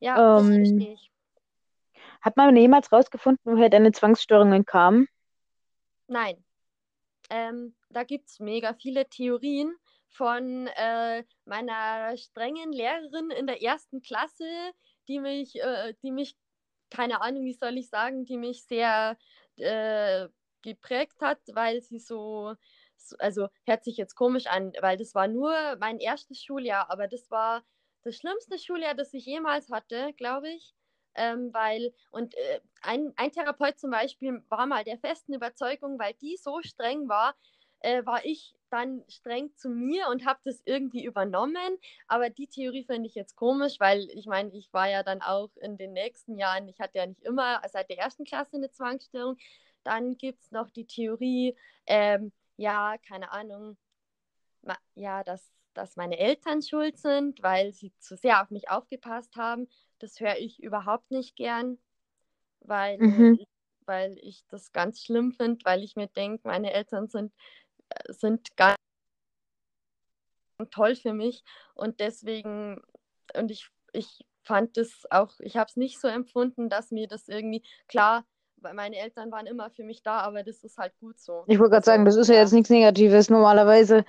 ja, 0.00 0.20
das 0.34 0.46
Ähm, 0.46 0.54
verstehe 0.56 0.94
ich. 0.94 1.10
Hat 2.22 2.36
man 2.38 2.56
jemals 2.56 2.90
rausgefunden, 2.92 3.52
woher 3.56 3.68
deine 3.68 3.92
Zwangsstörungen 3.92 4.64
kamen? 4.64 5.06
Nein. 6.08 6.44
Ähm, 7.30 7.74
da 7.90 8.04
gibt 8.04 8.28
es 8.30 8.40
mega 8.40 8.74
viele 8.74 9.08
Theorien 9.08 9.74
von 10.10 10.66
äh, 10.68 11.24
meiner 11.44 12.16
strengen 12.16 12.72
Lehrerin 12.72 13.30
in 13.30 13.46
der 13.46 13.62
ersten 13.62 14.02
Klasse, 14.02 14.72
die 15.08 15.20
mich, 15.20 15.56
äh, 15.56 15.94
die 16.02 16.10
mich, 16.12 16.36
keine 16.90 17.20
Ahnung, 17.22 17.44
wie 17.44 17.52
soll 17.52 17.78
ich 17.78 17.88
sagen, 17.88 18.24
die 18.24 18.36
mich 18.36 18.64
sehr 18.64 19.16
äh, 19.56 20.28
geprägt 20.62 21.20
hat, 21.20 21.40
weil 21.52 21.80
sie 21.80 21.98
so, 21.98 22.54
so, 22.96 23.16
also 23.18 23.48
hört 23.64 23.84
sich 23.84 23.96
jetzt 23.96 24.14
komisch 24.14 24.46
an, 24.46 24.72
weil 24.80 24.96
das 24.96 25.14
war 25.14 25.28
nur 25.28 25.54
mein 25.78 25.98
erstes 25.98 26.42
Schuljahr, 26.42 26.90
aber 26.90 27.08
das 27.08 27.30
war 27.30 27.62
das 28.02 28.16
schlimmste 28.16 28.58
Schuljahr, 28.58 28.94
das 28.94 29.14
ich 29.14 29.26
jemals 29.26 29.70
hatte, 29.70 30.12
glaube 30.14 30.50
ich. 30.50 30.74
Ähm, 31.14 31.52
weil, 31.52 31.92
und 32.10 32.34
äh, 32.36 32.60
ein, 32.82 33.12
ein 33.16 33.32
Therapeut 33.32 33.78
zum 33.80 33.90
Beispiel 33.90 34.44
war 34.48 34.66
mal 34.66 34.84
der 34.84 34.98
festen 34.98 35.34
Überzeugung, 35.34 35.98
weil 35.98 36.14
die 36.14 36.36
so 36.36 36.62
streng 36.62 37.08
war, 37.08 37.34
äh, 37.80 38.04
war 38.06 38.24
ich 38.24 38.54
dann 38.70 39.04
streng 39.08 39.54
zu 39.56 39.68
mir 39.68 40.08
und 40.08 40.24
habe 40.26 40.40
das 40.44 40.62
irgendwie 40.64 41.04
übernommen. 41.04 41.78
Aber 42.08 42.30
die 42.30 42.46
Theorie 42.46 42.84
finde 42.84 43.08
ich 43.08 43.14
jetzt 43.14 43.36
komisch, 43.36 43.80
weil 43.80 44.08
ich 44.10 44.26
meine, 44.26 44.50
ich 44.52 44.72
war 44.72 44.88
ja 44.88 45.02
dann 45.02 45.22
auch 45.22 45.50
in 45.56 45.76
den 45.76 45.92
nächsten 45.92 46.38
Jahren, 46.38 46.68
ich 46.68 46.80
hatte 46.80 46.98
ja 46.98 47.06
nicht 47.06 47.22
immer 47.22 47.60
seit 47.68 47.90
der 47.90 47.98
ersten 47.98 48.24
Klasse 48.24 48.56
eine 48.56 48.70
Zwangsstörung. 48.70 49.36
Dann 49.84 50.16
gibt 50.18 50.42
es 50.42 50.50
noch 50.52 50.70
die 50.70 50.86
Theorie, 50.86 51.56
ähm, 51.86 52.32
ja, 52.56 52.96
keine 52.98 53.32
Ahnung, 53.32 53.76
ja, 54.94 55.24
dass, 55.24 55.50
dass 55.74 55.96
meine 55.96 56.18
Eltern 56.18 56.62
schuld 56.62 56.98
sind, 56.98 57.42
weil 57.42 57.72
sie 57.72 57.92
zu 57.98 58.16
sehr 58.16 58.42
auf 58.42 58.50
mich 58.50 58.68
aufgepasst 58.70 59.36
haben. 59.36 59.68
Das 59.98 60.20
höre 60.20 60.38
ich 60.38 60.62
überhaupt 60.62 61.10
nicht 61.10 61.36
gern, 61.36 61.78
weil, 62.60 63.00
Mhm. 63.00 63.38
ich, 63.40 63.48
weil 63.86 64.18
ich 64.22 64.44
das 64.48 64.72
ganz 64.72 65.02
schlimm 65.04 65.32
finde, 65.32 65.64
weil 65.64 65.82
ich 65.84 65.96
mir 65.96 66.08
denke, 66.08 66.46
meine 66.48 66.72
Eltern 66.72 67.08
sind, 67.08 67.32
sind 68.08 68.56
ganz 68.56 68.76
toll 70.70 70.94
für 70.94 71.12
mich 71.12 71.42
und 71.74 72.00
deswegen, 72.00 72.82
und 73.34 73.50
ich, 73.50 73.68
ich 73.92 74.24
fand 74.42 74.76
das 74.76 75.06
auch, 75.10 75.32
ich 75.40 75.56
habe 75.56 75.68
es 75.68 75.76
nicht 75.76 76.00
so 76.00 76.08
empfunden, 76.08 76.68
dass 76.68 76.90
mir 76.90 77.08
das 77.08 77.28
irgendwie, 77.28 77.62
klar, 77.88 78.24
weil 78.56 78.74
meine 78.74 78.96
Eltern 78.96 79.32
waren 79.32 79.46
immer 79.46 79.70
für 79.70 79.84
mich 79.84 80.02
da, 80.02 80.20
aber 80.20 80.42
das 80.42 80.62
ist 80.64 80.76
halt 80.76 80.92
gut 80.98 81.18
so. 81.18 81.44
Ich 81.46 81.58
wollte 81.58 81.72
gerade 81.72 81.86
sagen, 81.86 82.04
Also, 82.04 82.18
das 82.18 82.28
ist 82.28 82.28
ja 82.28 82.34
ja. 82.36 82.42
jetzt 82.42 82.52
nichts 82.52 82.70
Negatives, 82.70 83.30
normalerweise. 83.30 84.04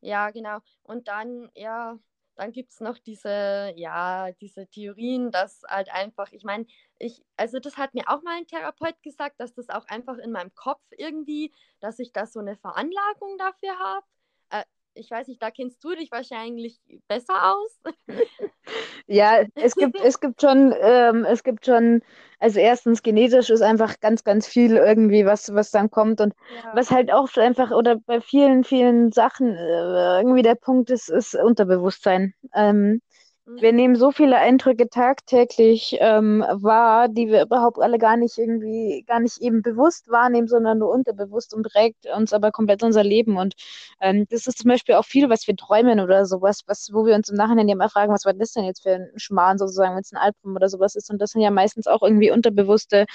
Ja, 0.00 0.30
genau. 0.30 0.58
Und 0.82 1.08
dann, 1.08 1.50
ja, 1.54 1.98
dann 2.36 2.52
gibt 2.52 2.72
es 2.72 2.80
noch 2.80 2.98
diese, 2.98 3.72
ja, 3.76 4.30
diese 4.40 4.66
Theorien, 4.68 5.30
dass 5.30 5.62
halt 5.68 5.90
einfach, 5.92 6.30
ich 6.32 6.44
meine, 6.44 6.66
ich, 6.98 7.24
also 7.36 7.58
das 7.58 7.76
hat 7.78 7.94
mir 7.94 8.08
auch 8.08 8.22
mal 8.22 8.36
ein 8.36 8.46
Therapeut 8.46 9.02
gesagt, 9.02 9.40
dass 9.40 9.54
das 9.54 9.68
auch 9.70 9.86
einfach 9.88 10.18
in 10.18 10.32
meinem 10.32 10.54
Kopf 10.54 10.82
irgendwie, 10.96 11.52
dass 11.80 11.98
ich 11.98 12.12
da 12.12 12.26
so 12.26 12.40
eine 12.40 12.56
Veranlagung 12.56 13.38
dafür 13.38 13.78
habe. 13.78 14.06
Ich 14.96 15.10
weiß 15.10 15.28
nicht, 15.28 15.42
da 15.42 15.50
kennst 15.50 15.82
du 15.84 15.94
dich 15.94 16.10
wahrscheinlich 16.10 16.80
besser 17.08 17.54
aus. 17.54 17.80
Ja, 19.06 19.42
es 19.58 19.76
gibt, 19.76 20.00
es 20.00 20.20
gibt 20.20 20.40
schon, 20.40 20.74
ähm, 20.80 21.24
es 21.24 21.42
gibt 21.44 21.66
schon, 21.66 22.02
also 22.38 22.58
erstens 22.60 23.02
genetisch 23.02 23.50
ist 23.50 23.62
einfach 23.62 24.00
ganz, 24.00 24.24
ganz 24.24 24.46
viel 24.46 24.76
irgendwie, 24.76 25.24
was, 25.26 25.52
was 25.54 25.70
dann 25.70 25.90
kommt 25.90 26.20
und 26.20 26.34
Ja. 26.48 26.62
was 26.72 26.90
halt 26.90 27.12
auch 27.12 27.28
einfach 27.36 27.70
oder 27.70 27.96
bei 28.06 28.20
vielen, 28.20 28.64
vielen 28.64 29.12
Sachen 29.12 29.54
äh, 29.54 30.18
irgendwie 30.20 30.42
der 30.42 30.54
Punkt 30.56 30.90
ist, 30.90 31.08
ist 31.08 31.34
Unterbewusstsein. 31.34 32.34
Ähm, 32.54 33.00
wir 33.46 33.72
nehmen 33.72 33.94
so 33.94 34.10
viele 34.10 34.38
Eindrücke 34.38 34.88
tagtäglich 34.88 35.96
ähm, 36.00 36.44
wahr, 36.50 37.08
die 37.08 37.28
wir 37.28 37.42
überhaupt 37.42 37.78
alle 37.78 37.96
gar 37.96 38.16
nicht 38.16 38.36
irgendwie, 38.38 39.04
gar 39.06 39.20
nicht 39.20 39.38
eben 39.38 39.62
bewusst 39.62 40.08
wahrnehmen, 40.10 40.48
sondern 40.48 40.78
nur 40.78 40.90
unterbewusst 40.90 41.54
und 41.54 41.62
prägt 41.62 42.06
uns 42.06 42.32
aber 42.32 42.50
komplett 42.50 42.82
unser 42.82 43.04
Leben. 43.04 43.36
Und 43.36 43.54
ähm, 44.00 44.26
das 44.30 44.48
ist 44.48 44.58
zum 44.58 44.68
Beispiel 44.68 44.96
auch 44.96 45.04
viel, 45.04 45.30
was 45.30 45.46
wir 45.46 45.54
träumen 45.54 46.00
oder 46.00 46.26
sowas, 46.26 46.62
was, 46.66 46.90
wo 46.92 47.06
wir 47.06 47.14
uns 47.14 47.28
im 47.28 47.36
Nachhinein 47.36 47.76
mal 47.76 47.88
fragen, 47.88 48.12
was 48.12 48.24
war 48.24 48.34
das 48.34 48.52
denn 48.52 48.64
jetzt 48.64 48.82
für 48.82 48.94
ein 48.94 49.10
Schmarrn 49.16 49.58
sozusagen, 49.58 49.94
wenn 49.94 50.02
es 50.02 50.12
ein 50.12 50.18
Albtraum 50.18 50.56
oder 50.56 50.68
sowas 50.68 50.96
ist. 50.96 51.08
Und 51.10 51.22
das 51.22 51.30
sind 51.30 51.40
ja 51.40 51.52
meistens 51.52 51.86
auch 51.86 52.02
irgendwie 52.02 52.32
unterbewusste, 52.32 53.06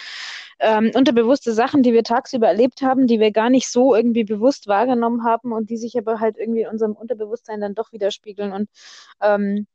ähm, 0.60 0.92
unterbewusste 0.96 1.52
Sachen, 1.54 1.84
die 1.84 1.92
wir 1.92 2.04
tagsüber 2.04 2.48
erlebt 2.48 2.82
haben, 2.82 3.06
die 3.06 3.20
wir 3.20 3.32
gar 3.32 3.50
nicht 3.50 3.70
so 3.70 3.94
irgendwie 3.96 4.24
bewusst 4.24 4.68
wahrgenommen 4.68 5.26
haben 5.26 5.52
und 5.52 5.70
die 5.70 5.78
sich 5.78 5.98
aber 5.98 6.22
halt 6.22 6.38
irgendwie 6.38 6.62
in 6.62 6.70
unserem 6.70 6.94
Unterbewusstsein 6.94 7.60
dann 7.60 7.76
doch 7.76 7.92
widerspiegeln. 7.92 8.54
Und 8.54 8.70
ähm, 9.22 9.68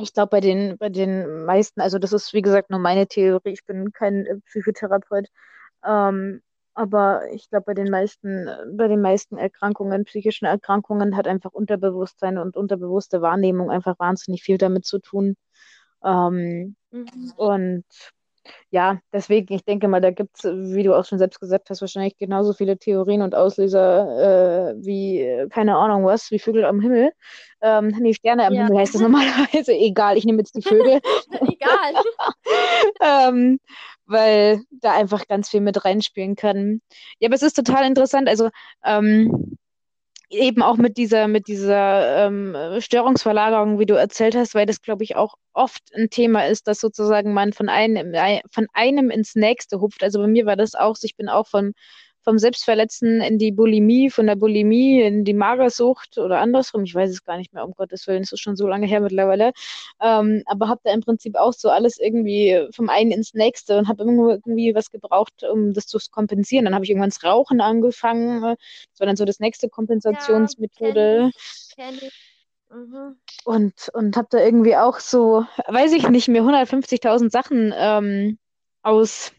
ich 0.00 0.12
glaube, 0.12 0.30
bei 0.30 0.40
den, 0.40 0.76
bei 0.78 0.88
den 0.88 1.44
meisten, 1.44 1.80
also 1.80 1.98
das 1.98 2.12
ist 2.12 2.32
wie 2.34 2.42
gesagt 2.42 2.70
nur 2.70 2.80
meine 2.80 3.06
Theorie, 3.06 3.50
ich 3.52 3.64
bin 3.64 3.92
kein 3.92 4.26
äh, 4.26 4.36
Psychotherapeut, 4.46 5.28
ähm, 5.84 6.42
aber 6.74 7.22
ich 7.32 7.48
glaube, 7.50 7.66
bei 7.66 7.74
den 7.74 7.90
meisten, 7.90 8.48
äh, 8.48 8.56
bei 8.72 8.88
den 8.88 9.00
meisten 9.00 9.38
Erkrankungen, 9.38 10.04
psychischen 10.04 10.46
Erkrankungen, 10.46 11.16
hat 11.16 11.28
einfach 11.28 11.52
Unterbewusstsein 11.52 12.38
und 12.38 12.56
unterbewusste 12.56 13.22
Wahrnehmung 13.22 13.70
einfach 13.70 13.98
wahnsinnig 13.98 14.42
viel 14.42 14.58
damit 14.58 14.84
zu 14.86 14.98
tun. 15.00 15.36
Ähm, 16.04 16.76
Mhm. 16.90 17.32
und 17.36 17.84
ja, 18.70 18.98
deswegen, 19.12 19.54
ich 19.54 19.64
denke 19.64 19.88
mal, 19.88 20.00
da 20.00 20.10
gibt 20.10 20.36
es, 20.36 20.44
wie 20.44 20.82
du 20.82 20.94
auch 20.94 21.04
schon 21.04 21.18
selbst 21.18 21.40
gesagt 21.40 21.70
hast, 21.70 21.80
wahrscheinlich 21.80 22.16
genauso 22.16 22.52
viele 22.52 22.78
Theorien 22.78 23.22
und 23.22 23.34
Auslöser 23.34 24.70
äh, 24.70 24.74
wie, 24.76 25.46
keine 25.50 25.76
Ahnung 25.76 26.04
was, 26.04 26.30
wie 26.30 26.38
Vögel 26.38 26.64
am 26.64 26.80
Himmel. 26.80 27.12
Ähm, 27.60 27.94
nee, 28.00 28.12
Sterne 28.12 28.46
am 28.46 28.52
Ja. 28.52 28.64
Himmel 28.64 28.78
heißt 28.78 28.94
das 28.94 29.02
normalerweise. 29.02 29.72
Egal, 29.72 30.16
ich 30.18 30.24
nehme 30.24 30.38
jetzt 30.38 30.56
die 30.56 30.62
Vögel. 30.62 31.00
Egal. 31.40 31.94
ähm, 33.00 33.58
weil 34.06 34.60
da 34.70 34.92
einfach 34.92 35.26
ganz 35.26 35.48
viel 35.48 35.60
mit 35.60 35.84
reinspielen 35.84 36.36
kann. 36.36 36.80
Ja, 37.18 37.28
aber 37.28 37.36
es 37.36 37.42
ist 37.42 37.54
total 37.54 37.86
interessant. 37.86 38.28
Also 38.28 38.50
ähm, 38.84 39.56
eben 40.30 40.62
auch 40.62 40.76
mit 40.76 40.96
dieser, 40.96 41.28
mit 41.28 41.48
dieser 41.48 42.26
ähm, 42.26 42.56
Störungsverlagerung, 42.80 43.78
wie 43.78 43.86
du 43.86 43.94
erzählt 43.94 44.34
hast, 44.34 44.54
weil 44.54 44.66
das, 44.66 44.82
glaube 44.82 45.04
ich, 45.04 45.16
auch 45.16 45.34
oft 45.52 45.82
ein 45.94 46.10
Thema 46.10 46.46
ist, 46.46 46.66
dass 46.66 46.80
sozusagen 46.80 47.32
man 47.32 47.52
von 47.52 47.68
einem, 47.68 48.14
von 48.50 48.66
einem 48.72 49.10
ins 49.10 49.34
nächste 49.34 49.80
hupft. 49.80 50.02
Also 50.02 50.20
bei 50.20 50.26
mir 50.26 50.46
war 50.46 50.56
das 50.56 50.74
auch 50.74 50.96
so, 50.96 51.04
ich 51.06 51.16
bin 51.16 51.28
auch 51.28 51.46
vom, 51.46 51.72
vom 52.24 52.38
Selbstverletzen 52.38 53.20
in 53.20 53.38
die 53.38 53.52
Bulimie, 53.52 54.10
von 54.10 54.26
der 54.26 54.36
Bulimie 54.36 55.02
in 55.02 55.24
die 55.24 55.34
Magersucht 55.34 56.18
oder 56.18 56.40
andersrum, 56.40 56.84
ich 56.84 56.94
weiß 56.94 57.10
es 57.10 57.24
gar 57.24 57.36
nicht 57.36 57.52
mehr, 57.52 57.64
um 57.64 57.72
Gottes 57.72 58.06
Willen, 58.06 58.22
es 58.22 58.32
ist 58.32 58.40
schon 58.40 58.56
so 58.56 58.66
lange 58.66 58.86
her 58.86 59.00
mittlerweile, 59.00 59.52
ähm, 60.00 60.42
aber 60.46 60.68
habe 60.68 60.80
da 60.84 60.92
im 60.92 61.00
Prinzip 61.00 61.36
auch 61.36 61.52
so 61.52 61.68
alles 61.68 61.98
irgendwie 61.98 62.66
vom 62.72 62.88
einen 62.88 63.10
ins 63.10 63.34
nächste 63.34 63.78
und 63.78 63.88
habe 63.88 64.04
irgendwie 64.04 64.74
was 64.74 64.90
gebraucht, 64.90 65.44
um 65.44 65.72
das 65.74 65.86
zu 65.86 65.98
kompensieren. 66.10 66.64
Dann 66.64 66.74
habe 66.74 66.84
ich 66.84 66.90
irgendwann 66.90 67.10
das 67.10 67.22
Rauchen 67.22 67.60
angefangen, 67.60 68.40
das 68.42 69.00
war 69.00 69.06
dann 69.06 69.16
so 69.16 69.24
das 69.24 69.40
nächste 69.40 69.68
Kompensationsmethode. 69.68 71.30
Ja, 71.30 71.30
kenn 71.76 71.94
ich. 71.94 72.00
Kenn 72.00 72.08
ich. 72.08 72.34
Mhm. 72.74 73.16
Und, 73.44 73.90
und 73.92 74.16
habe 74.16 74.28
da 74.30 74.38
irgendwie 74.38 74.76
auch 74.76 74.98
so, 74.98 75.44
weiß 75.68 75.92
ich 75.92 76.08
nicht, 76.08 76.28
mir 76.28 76.42
150.000 76.42 77.30
Sachen 77.30 77.72
ähm, 77.76 78.38
aus 78.82 79.32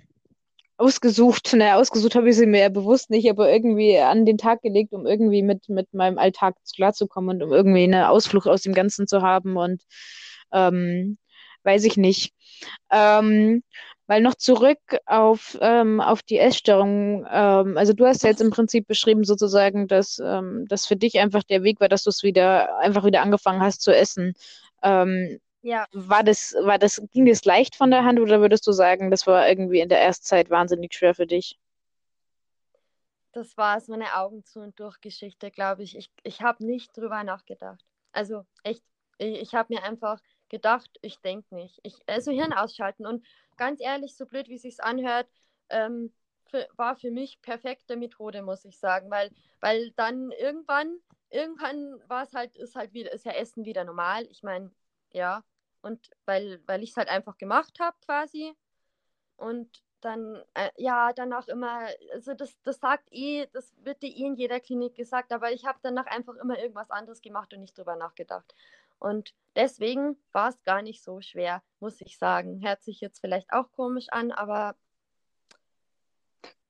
ausgesucht. 0.78 1.54
Naja, 1.54 1.78
ausgesucht 1.78 2.16
habe 2.16 2.30
ich 2.30 2.36
sie 2.36 2.46
mir 2.46 2.62
ja 2.62 2.70
bewusst 2.70 3.10
nicht, 3.10 3.30
aber 3.30 3.52
irgendwie 3.52 3.98
an 3.98 4.26
den 4.26 4.38
Tag 4.38 4.62
gelegt, 4.62 4.94
um 4.94 5.06
irgendwie 5.06 5.44
mit, 5.44 5.70
mit 5.70 5.94
meinem 5.94 6.18
Alltag 6.18 6.56
klarzukommen 6.76 7.38
und 7.38 7.44
um 7.44 7.54
irgendwie 7.54 7.84
eine 7.84 8.10
Ausflucht 8.10 8.48
aus 8.48 8.62
dem 8.62 8.74
Ganzen 8.74 9.08
zu 9.08 9.22
haben 9.22 9.58
und 9.58 9.84
ähm, 10.52 11.18
weiß 11.64 11.86
ich 11.86 11.98
nicht. 11.98 12.34
Ähm, 12.92 13.64
weil 14.08 14.22
noch 14.22 14.36
zurück 14.36 14.80
auf, 15.06 15.58
ähm, 15.62 16.00
auf 16.00 16.22
die 16.22 16.38
Essstörung, 16.38 17.26
ähm, 17.32 17.78
also 17.78 17.94
du 17.94 18.06
hast 18.06 18.24
ja 18.24 18.30
jetzt 18.30 18.42
im 18.42 18.52
Prinzip 18.52 18.88
beschrieben 18.88 19.24
sozusagen, 19.24 19.88
dass 19.88 20.20
ähm, 20.24 20.66
das 20.70 20.86
für 20.86 20.96
dich 20.96 21.20
einfach 21.20 21.44
der 21.44 21.64
Weg 21.64 21.80
war, 21.80 21.90
dass 21.90 22.04
du 22.04 22.12
es 22.12 22.22
wieder 22.22 22.78
einfach 22.80 23.04
wieder 23.04 23.22
angefangen 23.24 23.62
hast 23.62 23.82
zu 23.82 23.96
essen. 23.96 24.34
Ähm, 24.84 25.40
Ja, 25.66 25.88
war 25.94 26.24
das, 26.24 26.54
war 26.62 26.78
das, 26.78 27.02
ging 27.12 27.26
das 27.26 27.44
leicht 27.44 27.76
von 27.76 27.90
der 27.90 28.04
Hand 28.04 28.20
oder 28.20 28.40
würdest 28.40 28.68
du 28.68 28.72
sagen, 28.72 29.10
das 29.10 29.26
war 29.26 29.50
irgendwie 29.50 29.80
in 29.80 29.90
der 29.90 30.00
Erstzeit 30.00 30.52
wahnsinnig 30.52 30.94
schwer 30.94 31.16
für 31.16 31.26
dich? 31.26 31.58
das 33.36 33.58
war 33.58 33.82
so 33.82 33.92
eine 33.92 34.16
Augen 34.16 34.46
zu 34.46 34.62
und 34.62 34.80
durch 34.80 35.02
Geschichte, 35.02 35.52
glaube 35.52 35.84
ich. 35.84 35.98
Ich, 35.98 36.10
ich 36.24 36.42
habe 36.42 36.66
nicht 36.66 36.96
drüber 36.96 37.22
nachgedacht. 37.24 37.84
Also 38.14 38.46
echt, 38.64 38.82
ich, 39.18 39.42
ich 39.42 39.54
habe 39.54 39.74
mir 39.74 39.84
einfach 39.84 40.22
gedacht, 40.48 40.90
ich 41.02 41.20
denke 41.20 41.54
nicht. 41.54 41.80
Ich, 41.84 42.00
also 42.08 42.32
Hirn 42.32 42.54
ausschalten. 42.54 43.06
Und 43.06 43.26
ganz 43.58 43.82
ehrlich, 43.82 44.16
so 44.16 44.26
blöd 44.26 44.48
wie 44.48 44.56
es 44.56 44.62
sich 44.62 44.82
anhört, 44.82 45.28
ähm, 45.70 46.14
für, 46.46 46.66
war 46.78 46.96
für 46.96 47.12
mich 47.12 47.42
perfekte 47.42 47.98
Methode, 47.98 48.42
muss 48.42 48.64
ich 48.64 48.80
sagen. 48.80 49.12
Weil, 49.12 49.32
weil 49.60 49.92
dann 49.98 50.32
irgendwann, 50.32 50.98
irgendwann 51.30 52.00
war 52.08 52.24
es 52.24 52.34
halt, 52.34 52.56
ist 52.56 52.76
halt 52.76 52.94
wieder, 52.94 53.12
ist 53.12 53.26
ja 53.26 53.34
Essen 53.34 53.66
wieder 53.66 53.84
normal. 53.84 54.28
Ich 54.32 54.44
meine, 54.44 54.72
ja. 55.12 55.44
Und 55.86 56.10
weil, 56.26 56.60
weil 56.66 56.82
ich 56.82 56.90
es 56.90 56.98
halt 56.98 57.10
einfach 57.10 57.38
gemacht 57.38 57.80
habe 57.80 57.96
quasi. 58.04 58.54
Und 59.38 59.70
dann, 60.02 60.42
äh, 60.56 60.72
ja, 60.78 61.14
danach 61.14 61.48
immer, 61.48 61.88
also 62.12 62.34
das, 62.34 62.60
das 62.64 62.80
sagt 62.80 63.08
eh, 63.12 63.46
das 63.54 63.72
wird 63.84 64.02
dir 64.02 64.10
eh 64.10 64.26
in 64.26 64.36
jeder 64.36 64.60
Klinik 64.60 64.96
gesagt, 64.96 65.32
aber 65.32 65.52
ich 65.52 65.64
habe 65.64 65.78
danach 65.84 66.08
einfach 66.08 66.34
immer 66.38 66.58
irgendwas 66.58 66.90
anderes 66.90 67.22
gemacht 67.22 67.54
und 67.54 67.62
nicht 67.62 67.78
drüber 67.78 67.96
nachgedacht. 67.96 68.56
Und 68.98 69.36
deswegen 69.56 70.18
war 70.32 70.50
es 70.50 70.64
gar 70.64 70.82
nicht 70.82 71.04
so 71.04 71.22
schwer, 71.22 71.62
muss 71.80 72.02
ich 72.02 72.18
sagen. 72.18 72.66
Hört 72.66 72.82
sich 72.82 73.00
jetzt 73.00 73.20
vielleicht 73.20 73.54
auch 73.54 73.72
komisch 73.72 74.08
an, 74.10 74.32
aber 74.32 74.76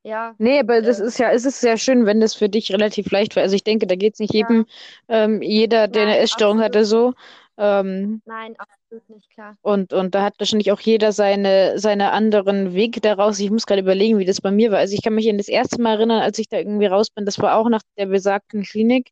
ja, 0.03 0.35
Nee, 0.37 0.59
aber 0.59 0.81
das 0.81 0.99
äh, 0.99 1.05
ist 1.05 1.19
ja, 1.19 1.31
es 1.31 1.45
ist 1.45 1.61
sehr 1.61 1.77
schön, 1.77 2.05
wenn 2.05 2.19
das 2.19 2.35
für 2.35 2.49
dich 2.49 2.71
relativ 2.71 3.09
leicht 3.11 3.35
war. 3.35 3.43
Also 3.43 3.55
ich 3.55 3.63
denke, 3.63 3.87
da 3.87 3.95
geht 3.95 4.13
es 4.15 4.19
nicht 4.19 4.33
ja, 4.33 4.41
jedem, 4.41 4.65
ähm, 5.07 5.41
jeder, 5.41 5.87
der 5.87 6.03
eine 6.03 6.11
nein, 6.11 6.21
Essstörung 6.21 6.59
absolut, 6.59 6.75
hatte, 6.75 6.85
so. 6.85 7.13
Ähm, 7.57 8.21
nein, 8.25 8.55
absolut 8.57 9.09
nicht 9.09 9.29
klar. 9.29 9.57
und, 9.61 9.93
und 9.93 10.13
da 10.15 10.23
hat 10.23 10.35
wahrscheinlich 10.39 10.71
auch 10.71 10.79
jeder 10.79 11.11
seine, 11.11 11.79
seine 11.79 12.11
anderen 12.11 12.73
Wege 12.73 13.01
daraus. 13.01 13.39
Ich 13.39 13.49
muss 13.51 13.65
gerade 13.65 13.81
überlegen, 13.81 14.19
wie 14.19 14.25
das 14.25 14.41
bei 14.41 14.51
mir 14.51 14.71
war. 14.71 14.79
Also 14.79 14.93
ich 14.93 15.01
kann 15.01 15.15
mich 15.15 15.29
an 15.29 15.37
das 15.37 15.47
erste 15.47 15.81
Mal 15.81 15.93
erinnern, 15.95 16.21
als 16.21 16.37
ich 16.39 16.49
da 16.49 16.57
irgendwie 16.57 16.85
raus 16.85 17.09
bin, 17.09 17.25
das 17.25 17.39
war 17.39 17.57
auch 17.57 17.69
nach 17.69 17.81
der 17.97 18.05
besagten 18.07 18.63
Klinik, 18.63 19.11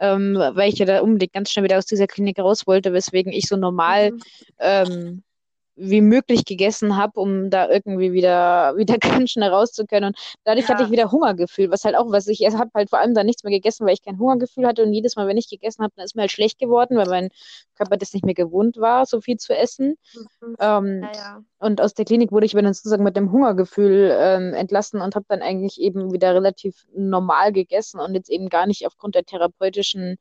ähm, 0.00 0.36
weil 0.36 0.68
ich 0.72 0.78
ja 0.78 0.86
da 0.86 1.00
unbedingt 1.00 1.32
ganz 1.32 1.50
schnell 1.50 1.64
wieder 1.64 1.78
aus 1.78 1.86
dieser 1.86 2.06
Klinik 2.06 2.38
raus 2.38 2.66
wollte, 2.66 2.92
weswegen 2.92 3.32
ich 3.32 3.48
so 3.48 3.56
normal 3.56 4.12
Mhm. 4.12 4.20
ähm, 4.58 5.22
wie 5.78 6.00
möglich 6.00 6.44
gegessen 6.44 6.96
habe, 6.96 7.20
um 7.20 7.50
da 7.50 7.68
irgendwie 7.68 8.12
wieder, 8.12 8.74
wieder 8.76 8.98
ganz 8.98 9.30
schnell 9.30 9.50
raus 9.50 9.72
zu 9.72 9.86
können. 9.86 10.06
Und 10.08 10.18
dadurch 10.44 10.68
hatte 10.68 10.82
ich 10.82 10.90
Ja, 10.90 10.92
wieder 10.92 11.10
Hungergefühl, 11.12 11.70
was 11.70 11.84
halt 11.84 11.96
auch, 11.96 12.10
was 12.10 12.26
ich, 12.28 12.42
ich 12.42 12.54
habe 12.54 12.70
halt 12.74 12.90
vor 12.90 12.98
allem 12.98 13.14
dann 13.14 13.26
nichts 13.26 13.44
mehr 13.44 13.52
gegessen, 13.52 13.86
weil 13.86 13.94
ich 13.94 14.02
kein 14.02 14.18
Hungergefühl 14.18 14.66
hatte. 14.66 14.82
Und 14.84 14.92
jedes 14.92 15.16
Mal, 15.16 15.26
wenn 15.28 15.36
ich 15.36 15.48
gegessen 15.48 15.82
habe, 15.82 15.92
dann 15.96 16.04
ist 16.04 16.16
mir 16.16 16.22
halt 16.22 16.32
schlecht 16.32 16.58
geworden, 16.58 16.96
weil 16.96 17.06
mein 17.08 17.30
Körper 17.76 17.96
das 17.96 18.12
nicht 18.12 18.24
mehr 18.24 18.34
gewohnt 18.34 18.76
war, 18.78 19.06
so 19.06 19.20
viel 19.20 19.36
zu 19.36 19.56
essen. 19.56 19.96
mhm. 20.40 20.56
Ähm, 20.60 21.02
ja, 21.02 21.12
ja. 21.14 21.44
und 21.60 21.80
aus 21.80 21.94
der 21.94 22.04
Klinik 22.04 22.32
wurde 22.32 22.46
ich 22.46 22.52
dann 22.52 22.72
sozusagen 22.72 23.04
mit 23.04 23.16
dem 23.16 23.32
Hungergefühl 23.32 24.10
ähm, 24.18 24.54
entlassen 24.54 25.00
und 25.00 25.14
habe 25.14 25.26
dann 25.28 25.42
eigentlich 25.42 25.80
eben 25.80 26.12
wieder 26.12 26.34
relativ 26.34 26.86
normal 26.94 27.52
gegessen 27.52 28.00
und 28.00 28.14
jetzt 28.14 28.30
eben 28.30 28.48
gar 28.48 28.66
nicht 28.66 28.86
aufgrund 28.86 29.14
der 29.14 29.24
therapeutischen 29.24 30.16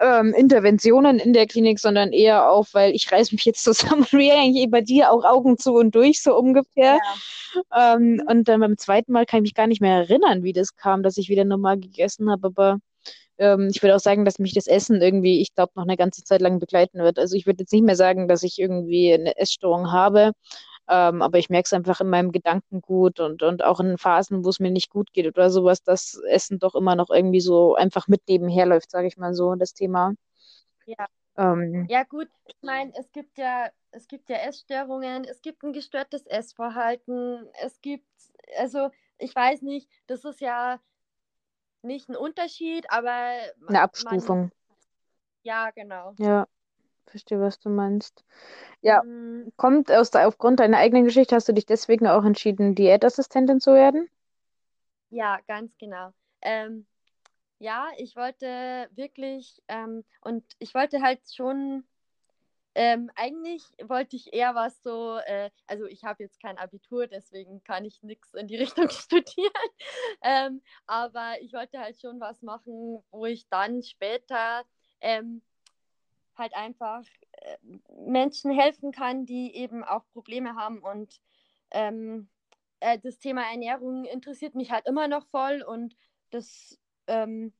ähm, 0.00 0.34
Interventionen 0.34 1.18
in 1.18 1.32
der 1.32 1.46
Klinik, 1.46 1.78
sondern 1.78 2.12
eher 2.12 2.50
auf, 2.50 2.74
weil 2.74 2.94
ich 2.94 3.10
reiß 3.10 3.32
mich 3.32 3.44
jetzt 3.44 3.62
zusammen, 3.62 4.06
wie 4.12 4.32
eigentlich 4.32 4.70
bei 4.70 4.80
dir 4.80 5.12
auch 5.12 5.24
Augen 5.24 5.58
zu 5.58 5.74
und 5.74 5.94
durch, 5.94 6.22
so 6.22 6.36
ungefähr. 6.36 6.98
Ja. 7.72 7.94
Ähm, 7.94 8.22
und 8.28 8.48
dann 8.48 8.60
beim 8.60 8.76
zweiten 8.78 9.12
Mal 9.12 9.26
kann 9.26 9.38
ich 9.38 9.50
mich 9.50 9.54
gar 9.54 9.66
nicht 9.66 9.80
mehr 9.80 9.98
erinnern, 9.98 10.42
wie 10.42 10.52
das 10.52 10.76
kam, 10.76 11.02
dass 11.02 11.16
ich 11.16 11.28
wieder 11.28 11.44
normal 11.44 11.78
gegessen 11.78 12.30
habe, 12.30 12.48
aber 12.48 12.78
ähm, 13.38 13.68
ich 13.72 13.82
würde 13.82 13.96
auch 13.96 14.00
sagen, 14.00 14.24
dass 14.24 14.38
mich 14.38 14.54
das 14.54 14.66
Essen 14.66 15.00
irgendwie, 15.00 15.40
ich 15.40 15.54
glaube, 15.54 15.72
noch 15.76 15.84
eine 15.84 15.96
ganze 15.96 16.22
Zeit 16.24 16.40
lang 16.40 16.58
begleiten 16.58 16.98
wird. 16.98 17.18
Also 17.18 17.36
ich 17.36 17.46
würde 17.46 17.62
jetzt 17.62 17.72
nicht 17.72 17.84
mehr 17.84 17.96
sagen, 17.96 18.28
dass 18.28 18.42
ich 18.42 18.58
irgendwie 18.58 19.12
eine 19.12 19.36
Essstörung 19.36 19.92
habe, 19.92 20.32
ähm, 20.88 21.22
aber 21.22 21.38
ich 21.38 21.50
merke 21.50 21.66
es 21.66 21.72
einfach 21.72 22.00
in 22.00 22.10
meinem 22.10 22.32
Gedankengut 22.32 23.20
und, 23.20 23.42
und 23.42 23.64
auch 23.64 23.80
in 23.80 23.98
Phasen, 23.98 24.44
wo 24.44 24.48
es 24.50 24.60
mir 24.60 24.70
nicht 24.70 24.90
gut 24.90 25.12
geht 25.12 25.26
oder 25.26 25.50
sowas, 25.50 25.82
dass 25.82 26.20
Essen 26.28 26.58
doch 26.58 26.74
immer 26.74 26.96
noch 26.96 27.10
irgendwie 27.10 27.40
so 27.40 27.74
einfach 27.74 28.08
mit 28.08 28.22
nebenher 28.28 28.66
läuft, 28.66 28.90
sage 28.90 29.06
ich 29.08 29.16
mal 29.16 29.34
so, 29.34 29.54
das 29.54 29.74
Thema. 29.74 30.14
Ja. 30.86 31.06
Ähm, 31.36 31.86
Ja, 31.88 32.04
gut, 32.04 32.28
ich 32.46 32.56
meine, 32.62 32.92
es 32.98 33.10
gibt 33.12 33.38
ja, 33.38 33.70
es 33.90 34.06
gibt 34.08 34.28
ja 34.28 34.36
Essstörungen, 34.36 35.24
es 35.24 35.40
gibt 35.40 35.62
ein 35.62 35.72
gestörtes 35.72 36.26
Essverhalten, 36.26 37.48
es 37.62 37.80
gibt, 37.80 38.06
also 38.58 38.90
ich 39.18 39.34
weiß 39.34 39.62
nicht, 39.62 39.88
das 40.06 40.24
ist 40.24 40.40
ja 40.40 40.80
nicht 41.82 42.08
ein 42.08 42.16
Unterschied, 42.16 42.86
aber 42.90 43.10
eine 43.10 43.52
man, 43.68 43.76
Abstufung. 43.76 44.50
ja, 45.42 45.70
genau. 45.70 46.14
Ja, 46.18 46.46
verstehe, 47.06 47.40
was 47.40 47.58
du 47.60 47.68
meinst. 47.70 48.24
Ja, 48.82 49.02
Mm, 49.02 49.52
kommt 49.56 49.92
aus 49.92 50.10
der, 50.12 50.28
aufgrund 50.28 50.60
deiner 50.60 50.78
eigenen 50.78 51.04
Geschichte, 51.06 51.36
hast 51.36 51.48
du 51.48 51.54
dich 51.54 51.66
deswegen 51.66 52.06
auch 52.08 52.24
entschieden, 52.24 52.74
Diätassistentin 52.76 53.60
zu 53.60 53.74
werden? 53.74 54.08
Ja, 55.10 55.38
ganz 55.46 55.76
genau. 55.78 56.12
Ähm, 56.42 56.86
ja, 57.60 57.88
ich 57.98 58.16
wollte 58.16 58.88
wirklich, 58.94 59.62
ähm, 59.68 60.04
und 60.22 60.44
ich 60.60 60.74
wollte 60.74 61.02
halt 61.02 61.20
schon, 61.34 61.84
ähm, 62.74 63.10
eigentlich 63.16 63.64
wollte 63.84 64.16
ich 64.16 64.32
eher 64.34 64.54
was 64.56 64.82
so, 64.82 65.18
äh, 65.26 65.50
also 65.68 65.86
ich 65.86 66.04
habe 66.04 66.24
jetzt 66.24 66.40
kein 66.42 66.58
Abitur, 66.58 67.06
deswegen 67.08 67.64
kann 67.64 67.84
ich 67.86 68.02
nichts 68.02 68.34
in 68.34 68.48
die 68.48 68.56
Richtung 68.58 68.90
studieren, 68.90 69.52
ähm, 70.22 70.62
aber 70.86 71.36
ich 71.42 71.52
wollte 71.54 71.78
halt 71.80 72.00
schon 72.00 72.20
was 72.20 72.42
machen, 72.42 73.04
wo 73.12 73.26
ich 73.26 73.48
dann 73.48 73.82
später 73.82 74.64
ähm, 75.00 75.42
halt 76.36 76.54
einfach 76.54 77.04
äh, 77.32 77.56
Menschen 78.06 78.50
helfen 78.50 78.92
kann, 78.92 79.26
die 79.26 79.54
eben 79.54 79.84
auch 79.84 80.04
Probleme 80.12 80.54
haben. 80.54 80.78
Und 80.78 81.20
ähm, 81.70 82.28
äh, 82.80 82.98
das 82.98 83.18
Thema 83.18 83.42
Ernährung 83.50 84.04
interessiert 84.04 84.54
mich 84.54 84.70
halt 84.70 84.86
immer 84.86 85.08
noch 85.08 85.26
voll. 85.28 85.62
Und 85.62 85.96
das, 86.30 86.78
ähm, 87.06 87.52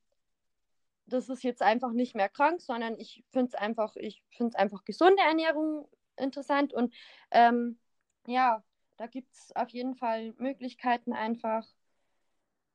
das 1.06 1.28
ist 1.28 1.42
jetzt 1.42 1.62
einfach 1.62 1.92
nicht 1.92 2.14
mehr 2.14 2.28
krank, 2.28 2.60
sondern 2.60 2.98
ich 2.98 3.24
finde 3.30 3.48
es 3.48 3.54
einfach, 3.54 3.96
ich 3.96 4.22
finde 4.30 4.58
einfach 4.58 4.84
gesunde 4.84 5.22
Ernährung 5.22 5.88
interessant. 6.16 6.72
Und 6.72 6.94
ähm, 7.30 7.78
ja, 8.26 8.62
da 8.96 9.06
gibt 9.06 9.32
es 9.32 9.54
auf 9.56 9.70
jeden 9.70 9.96
Fall 9.96 10.34
Möglichkeiten 10.38 11.12
einfach 11.12 11.66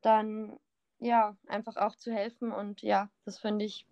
dann 0.02 0.60
ja, 1.00 1.36
einfach 1.48 1.78
auch 1.78 1.96
zu 1.96 2.12
helfen. 2.12 2.52
Und 2.52 2.82
ja, 2.82 3.10
das 3.26 3.40
finde 3.40 3.66
ich, 3.66 3.88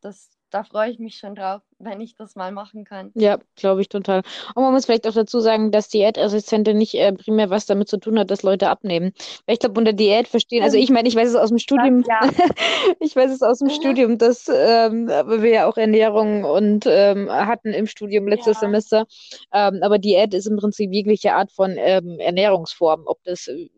das 0.00 0.30
da 0.50 0.64
freue 0.64 0.90
ich 0.90 0.98
mich 0.98 1.16
schon 1.16 1.34
drauf, 1.34 1.62
wenn 1.78 2.00
ich 2.00 2.14
das 2.16 2.36
mal 2.36 2.52
machen 2.52 2.84
kann. 2.84 3.10
Ja, 3.14 3.38
glaube 3.56 3.80
ich 3.80 3.88
total. 3.88 4.22
Und 4.54 4.62
man 4.62 4.72
muss 4.72 4.86
vielleicht 4.86 5.06
auch 5.06 5.14
dazu 5.14 5.40
sagen, 5.40 5.70
dass 5.70 5.88
Diätassistentin 5.88 6.76
nicht 6.76 6.94
äh, 6.94 7.12
primär 7.12 7.50
was 7.50 7.66
damit 7.66 7.88
zu 7.88 7.98
tun 7.98 8.18
hat, 8.18 8.30
dass 8.30 8.42
Leute 8.42 8.68
abnehmen. 8.68 9.12
Weil 9.46 9.54
ich 9.54 9.60
glaube, 9.60 9.78
unter 9.78 9.92
Diät 9.92 10.28
verstehen, 10.28 10.62
also 10.62 10.76
ich 10.76 10.90
meine, 10.90 11.08
ich 11.08 11.16
weiß 11.16 11.28
es 11.30 11.36
aus 11.36 11.48
dem 11.48 11.58
Studium, 11.58 12.04
ja. 12.08 12.20
ich 13.00 13.16
weiß 13.16 13.30
es 13.30 13.42
aus 13.42 13.58
dem. 13.58 13.70
Studium, 13.70 14.18
dass 14.18 14.48
ähm, 14.48 15.06
wir 15.08 15.50
ja 15.50 15.66
auch 15.68 15.76
Ernährung 15.76 16.44
und 16.44 16.86
ähm, 16.86 17.30
hatten 17.30 17.72
im 17.72 17.86
Studium 17.86 18.26
letztes 18.26 18.56
Ja. 18.56 18.60
Semester. 18.60 19.06
Ähm, 19.52 19.78
aber 19.82 19.98
Diät 19.98 20.34
ist 20.34 20.46
im 20.46 20.56
Prinzip 20.56 20.92
jegliche 20.92 21.34
Art 21.34 21.52
von 21.52 21.76
ähm, 21.76 22.18
Ernährungsform, 22.18 23.02
ob 23.06 23.22
das 23.24 23.46
äh, 23.46 23.70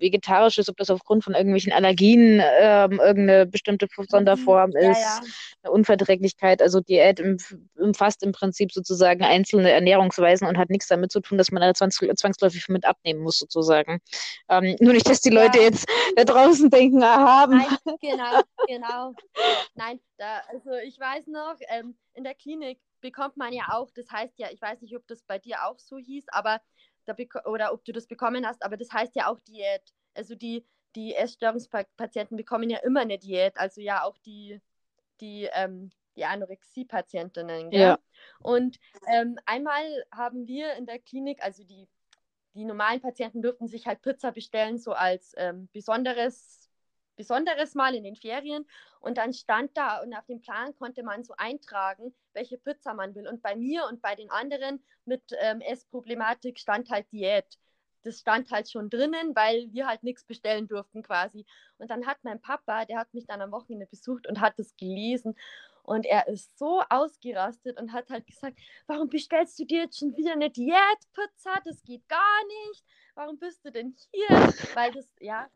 vegetarisch 0.00 0.58
ist, 0.58 0.68
ob 0.68 0.76
das 0.76 0.90
aufgrund 0.90 1.24
von 1.24 1.34
irgendwelchen 1.34 1.72
Allergien 1.72 2.42
ähm, 2.60 2.92
irgendeine 3.00 3.46
bestimmte 3.46 3.86
Sonderform 4.08 4.70
Mhm. 4.70 4.82
Ja, 4.82 4.90
ist, 4.90 5.00
ja. 5.00 5.20
eine 5.62 5.72
Unverträglichkeit. 5.72 6.62
Also 6.62 6.80
Diät 6.80 7.20
umf- 7.20 7.56
umfasst 7.76 8.22
im 8.22 8.32
Prinzip 8.32 8.72
sozusagen 8.72 9.22
einzelne 9.24 9.70
Ernährungsweisen 9.70 10.46
und 10.46 10.58
hat 10.58 10.70
nichts 10.70 10.88
damit 10.88 11.12
zu 11.12 11.20
tun, 11.20 11.38
dass 11.38 11.50
man 11.50 11.60
da 11.62 11.74
zwangs 11.74 11.98
zwangsläufig 12.16 12.68
mit 12.68 12.84
abnehmen 12.84 13.20
muss, 13.20 13.38
sozusagen. 13.38 14.00
Ähm, 14.48 14.76
nur 14.80 14.92
nicht, 14.92 15.08
dass 15.08 15.20
die 15.20 15.30
Leute 15.30 15.58
Ja. 15.58 15.64
jetzt 15.64 15.86
da 16.16 16.24
draußen 16.24 16.70
denken, 16.70 17.02
haben. 17.04 17.56
Nein, 17.56 17.76
genau, 18.00 18.42
genau. 18.66 19.14
Nein, 19.74 20.00
da, 20.16 20.42
also 20.50 20.70
ich 20.84 20.98
weiß 20.98 21.26
noch, 21.28 21.56
ähm, 21.68 21.96
in 22.14 22.24
der 22.24 22.34
Klinik 22.34 22.78
bekommt 23.00 23.36
man 23.36 23.52
ja 23.52 23.64
auch, 23.72 23.90
das 23.94 24.10
heißt 24.10 24.38
ja, 24.38 24.48
ich 24.52 24.60
weiß 24.60 24.80
nicht, 24.80 24.96
ob 24.96 25.06
das 25.06 25.22
bei 25.22 25.38
dir 25.38 25.64
auch 25.66 25.78
so 25.78 25.98
hieß, 25.98 26.24
aber 26.30 26.60
da 27.08 27.16
oder 27.44 27.72
ob 27.72 27.84
du 27.84 27.92
das 27.92 28.06
bekommen 28.06 28.46
hast, 28.46 28.62
aber 28.62 28.76
das 28.76 28.92
heißt 28.92 29.16
ja 29.16 29.30
auch 29.30 29.40
Diät. 29.40 29.82
Also 30.14 30.34
die, 30.34 30.64
die 30.94 31.14
Essstörungspatienten 31.14 32.36
bekommen 32.36 32.70
ja 32.70 32.78
immer 32.78 33.00
eine 33.00 33.18
Diät, 33.18 33.56
also 33.56 33.80
ja 33.80 34.04
auch 34.04 34.18
die, 34.18 34.60
die, 35.20 35.48
ähm, 35.52 35.90
die 36.16 36.24
Anorexie-Patientinnen. 36.24 37.70
Ja. 37.72 37.98
Und 38.40 38.78
ähm, 39.06 39.38
einmal 39.46 40.04
haben 40.10 40.46
wir 40.46 40.74
in 40.74 40.86
der 40.86 40.98
Klinik, 40.98 41.42
also 41.42 41.64
die, 41.64 41.88
die 42.54 42.64
normalen 42.64 43.00
Patienten 43.00 43.42
durften 43.42 43.68
sich 43.68 43.86
halt 43.86 44.02
Pizza 44.02 44.32
bestellen, 44.32 44.78
so 44.78 44.92
als 44.92 45.34
ähm, 45.36 45.68
besonderes, 45.72 46.67
besonderes 47.18 47.74
Mal 47.74 47.94
in 47.94 48.04
den 48.04 48.16
Ferien. 48.16 48.64
Und 49.00 49.18
dann 49.18 49.34
stand 49.34 49.76
da 49.76 50.00
und 50.00 50.14
auf 50.14 50.24
dem 50.24 50.40
Plan 50.40 50.74
konnte 50.76 51.02
man 51.02 51.22
so 51.24 51.34
eintragen, 51.36 52.14
welche 52.32 52.56
Pizza 52.56 52.94
man 52.94 53.14
will. 53.14 53.28
Und 53.28 53.42
bei 53.42 53.54
mir 53.54 53.84
und 53.84 54.00
bei 54.00 54.14
den 54.14 54.30
anderen 54.30 54.82
mit 55.04 55.22
ähm, 55.40 55.60
Essproblematik 55.60 56.58
stand 56.58 56.88
halt 56.88 57.12
Diät. 57.12 57.58
Das 58.04 58.20
stand 58.20 58.50
halt 58.50 58.70
schon 58.70 58.88
drinnen, 58.88 59.34
weil 59.34 59.70
wir 59.72 59.86
halt 59.86 60.02
nichts 60.02 60.24
bestellen 60.24 60.68
durften 60.68 61.02
quasi. 61.02 61.44
Und 61.76 61.90
dann 61.90 62.06
hat 62.06 62.18
mein 62.22 62.40
Papa, 62.40 62.86
der 62.86 62.98
hat 62.98 63.12
mich 63.12 63.26
dann 63.26 63.42
am 63.42 63.50
Wochenende 63.52 63.86
besucht 63.86 64.26
und 64.26 64.40
hat 64.40 64.58
das 64.58 64.74
gelesen. 64.76 65.36
Und 65.82 66.06
er 66.06 66.28
ist 66.28 66.58
so 66.58 66.82
ausgerastet 66.90 67.80
und 67.80 67.92
hat 67.92 68.10
halt 68.10 68.26
gesagt, 68.26 68.58
warum 68.86 69.08
bestellst 69.08 69.58
du 69.58 69.64
dir 69.64 69.82
jetzt 69.82 69.98
schon 69.98 70.16
wieder 70.16 70.32
eine 70.32 70.50
Diätpizza? 70.50 71.60
Das 71.64 71.82
geht 71.82 72.06
gar 72.08 72.46
nicht. 72.46 72.84
Warum 73.14 73.38
bist 73.38 73.64
du 73.64 73.72
denn 73.72 73.96
hier? 74.12 74.28
Weil 74.74 74.92
das, 74.92 75.12
ja, 75.18 75.48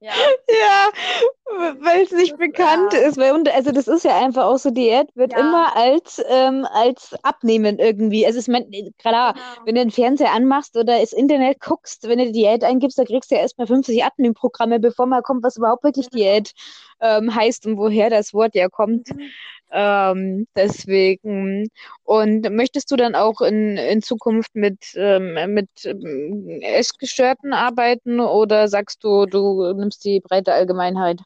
ja, 0.00 0.12
Ja, 0.48 0.90
weil 1.80 2.02
es 2.02 2.10
nicht 2.12 2.36
bekannt 2.36 2.92
ja. 2.92 3.00
ist. 3.00 3.16
Weil, 3.18 3.32
und, 3.32 3.48
also 3.54 3.70
das 3.72 3.88
ist 3.88 4.04
ja 4.04 4.18
einfach 4.18 4.44
auch 4.44 4.58
so, 4.58 4.70
Diät 4.70 5.08
wird 5.14 5.32
Ja. 5.32 5.38
immer 5.40 5.76
als, 5.76 6.22
ähm, 6.28 6.66
als 6.70 7.14
Abnehmen 7.22 7.78
irgendwie. 7.78 8.26
Also 8.26 8.38
ich 8.40 8.48
meine, 8.48 8.66
klar, 8.98 9.34
genau. 9.34 9.44
wenn 9.64 9.74
du 9.76 9.80
den 9.82 9.90
Fernseher 9.90 10.32
anmachst 10.32 10.76
oder 10.76 10.98
das 11.00 11.12
Internet 11.12 11.60
guckst, 11.60 12.08
wenn 12.08 12.18
du 12.18 12.32
Diät 12.32 12.64
eingibst, 12.64 12.98
da 12.98 13.04
kriegst 13.04 13.30
du 13.30 13.36
ja 13.36 13.42
erstmal 13.42 13.66
50 13.66 14.04
Abnehmprogramme, 14.04 14.80
bevor 14.80 15.06
mal 15.06 15.22
kommt, 15.22 15.44
was 15.44 15.56
überhaupt 15.56 15.84
wirklich 15.84 16.10
Genau. 16.10 16.22
Diät 16.24 16.52
ähm, 17.00 17.34
heißt 17.34 17.66
und 17.66 17.78
woher 17.78 18.10
das 18.10 18.32
Wort 18.34 18.54
ja 18.54 18.68
kommt. 18.68 19.08
Mhm. 19.14 19.30
Ähm, 19.72 20.46
deswegen. 20.56 21.68
Und 22.04 22.48
möchtest 22.50 22.90
du 22.90 22.96
dann 22.96 23.14
auch 23.14 23.40
in, 23.40 23.76
in 23.76 24.02
Zukunft 24.02 24.54
mit, 24.54 24.78
ähm, 24.94 25.54
mit 25.54 25.68
ähm, 25.84 26.60
Essgestörten 26.62 27.52
arbeiten 27.52 28.20
oder 28.20 28.68
sagst 28.68 29.02
du, 29.04 29.26
du 29.26 29.72
nimmst 29.74 30.04
die 30.04 30.20
breite 30.20 30.52
Allgemeinheit? 30.52 31.20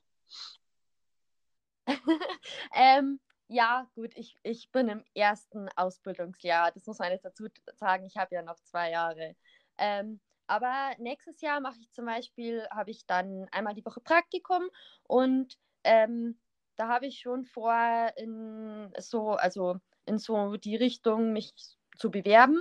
ähm, 2.75 3.21
ja, 3.49 3.87
gut, 3.95 4.13
ich, 4.17 4.37
ich 4.43 4.71
bin 4.71 4.89
im 4.89 5.05
ersten 5.15 5.69
Ausbildungsjahr. 5.77 6.71
Das 6.73 6.87
muss 6.87 6.99
man 6.99 7.11
jetzt 7.11 7.25
dazu 7.25 7.49
sagen. 7.75 8.07
Ich 8.07 8.17
habe 8.17 8.35
ja 8.35 8.43
noch 8.43 8.61
zwei 8.61 8.91
Jahre. 8.91 9.35
Ähm, 9.79 10.21
aber 10.47 10.95
nächstes 10.99 11.41
Jahr 11.41 11.61
mache 11.61 11.79
ich 11.81 11.91
zum 11.93 12.07
Beispiel, 12.07 12.67
habe 12.71 12.91
ich 12.91 13.07
dann 13.07 13.47
einmal 13.53 13.75
die 13.75 13.85
Woche 13.85 14.01
Praktikum 14.01 14.69
und 15.05 15.57
ähm, 15.85 16.39
da 16.77 16.89
habe 16.89 17.07
ich 17.07 17.21
schon 17.21 17.45
vor, 17.45 18.13
in 18.17 18.93
so, 18.99 19.33
also 19.33 19.77
in 20.07 20.19
so 20.19 20.57
die 20.57 20.77
Richtung 20.77 21.33
mich 21.33 21.55
zu 21.97 22.11
bewerben. 22.11 22.59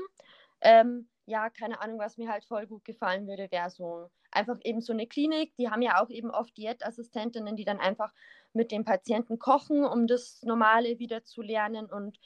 Ähm, 0.61 1.09
ja, 1.25 1.49
keine 1.49 1.81
Ahnung, 1.81 1.99
was 1.99 2.17
mir 2.17 2.29
halt 2.31 2.45
voll 2.45 2.67
gut 2.67 2.83
gefallen 2.85 3.27
würde, 3.27 3.49
wäre 3.51 3.69
so 3.69 4.09
einfach 4.39 4.58
eben 4.63 4.82
so 4.82 4.93
eine 4.93 5.08
Klinik. 5.08 5.54
Die 5.58 5.69
haben 5.69 5.82
ja 5.82 6.02
auch 6.02 6.10
eben 6.10 6.32
oft 6.32 6.56
Diätassistentinnen, 6.58 7.56
die 7.56 7.65
dann 7.65 7.80
einfach 7.80 8.13
mit 8.54 8.71
dem 8.71 8.86
Patienten 8.86 9.38
kochen, 9.38 9.84
um 9.84 10.08
das 10.08 10.41
Normale 10.43 10.99
wieder 10.99 11.23
zu 11.23 11.41
lernen. 11.41 11.86
Und 11.86 12.19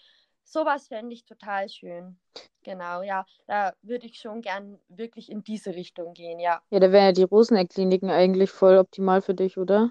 sowas 0.43 0.87
fände 0.87 1.13
ich 1.13 1.25
total 1.25 1.69
schön. 1.69 2.17
Genau, 2.63 3.01
ja, 3.01 3.25
da 3.45 3.73
würde 3.81 4.05
ich 4.05 4.19
schon 4.19 4.41
gern 4.41 4.79
wirklich 4.87 5.29
in 5.29 5.43
diese 5.43 5.75
Richtung 5.75 6.13
gehen, 6.13 6.39
ja. 6.39 6.61
Ja, 6.69 6.79
da 6.79 6.91
wären 6.91 7.05
ja 7.05 7.11
die 7.11 7.23
Roseneck-Kliniken 7.23 8.09
eigentlich 8.09 8.51
voll 8.51 8.77
optimal 8.77 9.21
für 9.21 9.33
dich, 9.33 9.57
oder? 9.57 9.89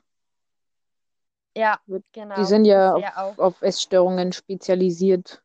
Ja, 1.54 1.78
genau. 2.12 2.36
Die 2.36 2.44
sind 2.44 2.64
ja 2.64 2.94
auf, 2.94 3.04
auch. 3.16 3.38
auf 3.38 3.62
Essstörungen 3.62 4.32
spezialisiert. 4.32 5.42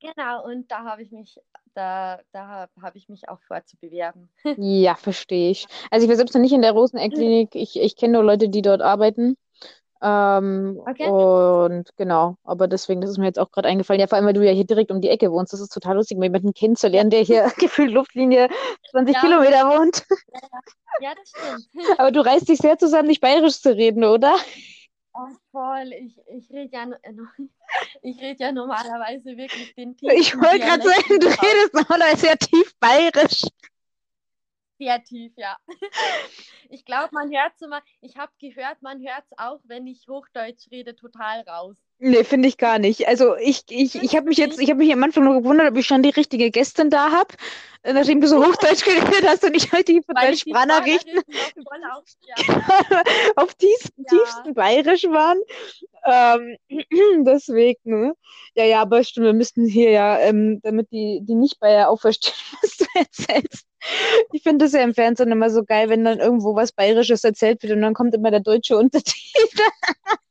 Genau, 0.00 0.44
und 0.44 0.70
da 0.70 0.84
habe 0.84 1.02
ich 1.02 1.12
mich, 1.12 1.38
da, 1.76 2.20
da 2.32 2.68
habe 2.82 2.98
ich 2.98 3.08
mich 3.08 3.28
auch 3.28 3.40
vor 3.46 3.64
zu 3.64 3.76
bewerben. 3.76 4.28
Ja, 4.58 4.94
verstehe 4.94 5.50
ich. 5.50 5.66
Also 5.90 6.04
ich 6.04 6.08
war 6.08 6.16
selbst 6.16 6.34
noch 6.34 6.40
nicht 6.40 6.52
in 6.52 6.62
der 6.62 6.72
Roseneck-Klinik. 6.72 7.54
Ich, 7.54 7.78
ich 7.78 7.96
kenne 7.96 8.14
nur 8.14 8.24
Leute, 8.24 8.48
die 8.48 8.62
dort 8.62 8.82
arbeiten. 8.82 9.36
Ähm, 10.02 10.78
Okay. 10.86 11.08
und 11.10 11.88
genau, 11.96 12.36
aber 12.44 12.68
deswegen, 12.68 13.00
das 13.00 13.10
ist 13.10 13.18
mir 13.18 13.26
jetzt 13.26 13.38
auch 13.38 13.50
gerade 13.50 13.68
eingefallen. 13.68 14.00
Ja, 14.00 14.06
vor 14.06 14.16
allem, 14.16 14.26
weil 14.26 14.34
du 14.34 14.44
ja 14.44 14.52
hier 14.52 14.66
direkt 14.66 14.90
um 14.90 15.00
die 15.00 15.08
Ecke 15.08 15.32
wohnst. 15.32 15.52
Das 15.52 15.60
ist 15.60 15.72
total 15.72 15.96
lustig, 15.96 16.18
mal 16.18 16.24
jemanden 16.26 16.52
kennenzulernen, 16.52 17.10
der 17.10 17.22
hier 17.22 17.50
gefühlt 17.58 17.90
Luftlinie 17.92 18.48
20 18.90 19.14
Ja. 19.14 19.20
Kilometer 19.20 19.68
wohnt. 19.68 20.04
Ja, 21.00 21.12
das 21.14 21.30
stimmt. 21.30 21.68
Aber 21.98 22.10
du 22.12 22.20
reißt 22.24 22.48
dich 22.48 22.58
sehr 22.58 22.78
zusammen, 22.78 23.08
nicht 23.08 23.20
bayerisch 23.20 23.60
zu 23.60 23.74
reden, 23.74 24.04
oder? 24.04 24.36
Oh, 25.18 25.28
voll. 25.50 25.92
Ich, 25.94 26.18
ich 26.28 26.50
rede 26.50 26.76
ja, 26.76 26.86
no- 26.86 26.96
ich 28.02 28.20
red 28.20 28.38
ja 28.40 28.52
normalerweise 28.52 29.36
wirklich 29.36 29.74
den 29.74 29.96
Ich 30.02 30.30
tiefsten 30.30 30.42
wollte 30.42 30.58
gerade 30.60 30.82
sagen, 30.82 31.20
du 31.20 31.26
redest 31.26 31.74
normalerweise 31.74 32.20
sehr 32.20 32.36
tief 32.38 32.74
bayerisch. 32.78 33.42
Sehr 34.78 35.02
tief, 35.02 35.32
ja. 35.36 35.56
Ich 36.68 36.84
glaube, 36.84 37.10
man 37.12 37.30
hört 37.30 37.52
es 37.54 37.62
immer, 37.62 37.80
ich 38.00 38.16
habe 38.16 38.32
gehört, 38.40 38.82
man 38.82 39.00
hört 39.00 39.22
es 39.30 39.38
auch, 39.38 39.60
wenn 39.64 39.86
ich 39.86 40.08
Hochdeutsch 40.08 40.68
rede, 40.72 40.96
total 40.96 41.42
raus. 41.42 41.76
Nee, 41.98 42.24
finde 42.24 42.48
ich 42.48 42.58
gar 42.58 42.78
nicht. 42.78 43.08
Also 43.08 43.36
ich, 43.36 43.62
ich, 43.70 43.94
ich 43.94 44.16
habe 44.16 44.28
mich 44.28 44.36
jetzt, 44.36 44.60
ich 44.60 44.68
habe 44.68 44.78
mich 44.78 44.92
am 44.92 45.02
Anfang 45.02 45.24
nur 45.24 45.40
gewundert, 45.40 45.70
ob 45.70 45.76
ich 45.78 45.86
schon 45.86 46.02
die 46.02 46.10
richtige 46.10 46.50
Gästin 46.50 46.90
da 46.90 47.12
habe, 47.12 47.34
nachdem 47.84 48.20
du 48.20 48.28
so 48.28 48.36
Hochdeutsch 48.44 48.84
geredet 48.84 49.26
hast 49.26 49.44
und 49.44 49.56
ich 49.56 49.72
halt 49.72 49.88
die 49.88 49.98
ich 49.98 50.04
die 50.44 50.50
Sprachnachrichten 50.50 51.22
voll 51.22 51.80
auf, 51.94 52.04
ja. 52.26 53.02
auf 53.36 53.56
Ja. 53.96 54.10
tiefsten 54.10 54.54
Bayerisch 54.54 55.04
waren. 55.04 55.38
Ähm, 56.04 56.56
deswegen, 57.24 58.12
ja, 58.54 58.64
ja, 58.64 58.82
aber 58.82 59.02
stimmt, 59.04 59.26
wir 59.26 59.32
müssten 59.32 59.66
hier 59.66 59.90
ja, 59.90 60.18
ähm, 60.18 60.60
damit 60.62 60.90
die, 60.92 61.20
die 61.22 61.34
Nicht-Bayer 61.34 61.88
auch 61.88 62.00
verstehen, 62.00 62.34
was 62.60 62.76
du 62.76 62.84
erzählst. 62.94 63.66
Ich 64.32 64.42
finde 64.42 64.64
das 64.64 64.72
ja 64.72 64.82
im 64.82 64.94
Fernsehen 64.94 65.32
immer 65.32 65.50
so 65.50 65.64
geil, 65.64 65.88
wenn 65.88 66.04
dann 66.04 66.18
irgendwo 66.18 66.54
was 66.54 66.72
Bayerisches 66.72 67.24
erzählt 67.24 67.62
wird 67.62 67.72
und 67.72 67.82
dann 67.82 67.94
kommt 67.94 68.14
immer 68.14 68.30
der 68.30 68.40
deutsche 68.40 68.76
Untertitel. 68.76 69.62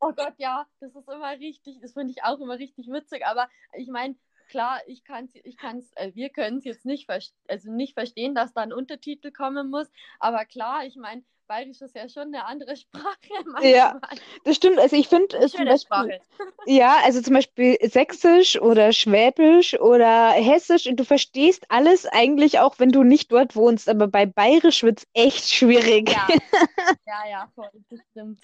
Oh 0.00 0.12
Gott, 0.12 0.34
ja, 0.38 0.64
das 0.78 0.94
ist 0.94 1.08
immer 1.08 1.32
richtig, 1.32 1.80
das 1.80 1.92
finde 1.92 2.12
ich 2.12 2.22
auch 2.22 2.38
immer 2.38 2.56
richtig 2.56 2.86
witzig, 2.86 3.26
aber 3.26 3.48
ich 3.76 3.88
meine, 3.88 4.14
klar, 4.48 4.80
ich 4.86 5.02
kann 5.02 5.24
es, 5.24 5.34
ich 5.42 5.56
kann's, 5.56 5.92
äh, 5.96 6.12
wir 6.14 6.30
können 6.30 6.58
es 6.58 6.64
jetzt 6.64 6.84
nicht, 6.84 7.10
also 7.10 7.72
nicht 7.72 7.94
verstehen, 7.94 8.34
dass 8.36 8.52
da 8.52 8.60
ein 8.60 8.72
Untertitel 8.72 9.32
kommen 9.32 9.70
muss, 9.70 9.88
aber 10.20 10.44
klar, 10.44 10.84
ich 10.86 10.94
meine, 10.94 11.24
Bayerisch 11.48 11.80
ist 11.80 11.94
ja 11.96 12.08
schon 12.08 12.24
eine 12.28 12.44
andere 12.44 12.76
Sprache 12.76 13.06
Ja. 13.62 13.98
manchmal. 14.00 14.20
Das 14.44 14.56
stimmt, 14.56 14.78
also 14.78 14.96
ich 14.96 15.08
finde 15.08 15.36
es 15.38 15.52
zum 15.52 15.64
Beispiel, 15.64 15.78
Sprache. 15.78 16.20
ja, 16.66 16.98
also 17.04 17.22
zum 17.22 17.34
Beispiel 17.34 17.78
Sächsisch 17.82 18.60
oder 18.60 18.92
Schwäbisch 18.92 19.78
oder 19.80 20.30
Hessisch, 20.32 20.86
und 20.86 20.96
du 20.96 21.04
verstehst 21.04 21.64
alles 21.70 22.06
eigentlich 22.06 22.60
auch, 22.60 22.78
wenn 22.78 22.90
du 22.90 23.02
nicht 23.02 23.32
dort 23.32 23.56
wohnst, 23.56 23.88
aber 23.88 24.06
bei 24.06 24.26
Bayerisch 24.26 24.82
wird 24.82 25.00
es 25.00 25.06
echt 25.14 25.48
schwierig. 25.48 26.10
Ja, 26.10 26.28
ja, 27.06 27.28
ja, 27.30 27.48
voll, 27.54 27.70
das 27.88 28.00
stimmt. 28.10 28.40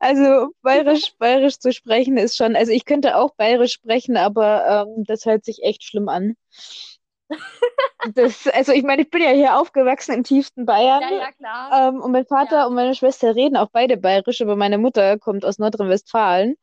Also 0.00 0.52
Bayerisch, 0.62 1.12
Bayerisch 1.18 1.58
zu 1.58 1.72
sprechen 1.72 2.16
ist 2.16 2.36
schon, 2.36 2.56
also 2.56 2.72
ich 2.72 2.86
könnte 2.86 3.16
auch 3.16 3.34
Bayerisch 3.34 3.72
sprechen, 3.72 4.16
aber 4.16 4.86
ähm, 4.96 5.04
das 5.04 5.26
hört 5.26 5.44
sich 5.44 5.62
echt 5.62 5.84
schlimm 5.84 6.08
an. 6.08 6.36
Das, 8.14 8.46
also 8.48 8.72
ich 8.72 8.82
meine, 8.82 9.02
ich 9.02 9.10
bin 9.10 9.20
ja 9.22 9.30
hier 9.30 9.58
aufgewachsen 9.58 10.12
im 10.14 10.24
tiefsten 10.24 10.64
Bayern. 10.64 11.02
Ja, 11.02 11.10
ja, 11.10 11.32
klar. 11.32 11.88
Ähm, 11.90 12.00
und 12.00 12.12
mein 12.12 12.24
Vater 12.26 12.56
Ja. 12.56 12.66
und 12.66 12.74
meine 12.74 12.94
Schwester 12.94 13.34
reden 13.36 13.56
auch 13.56 13.68
beide 13.72 13.96
Bayerisch, 13.98 14.40
aber 14.40 14.56
meine 14.56 14.78
Mutter 14.78 15.18
kommt 15.18 15.44
aus 15.44 15.58
Nordrhein-Westfalen. 15.58 16.56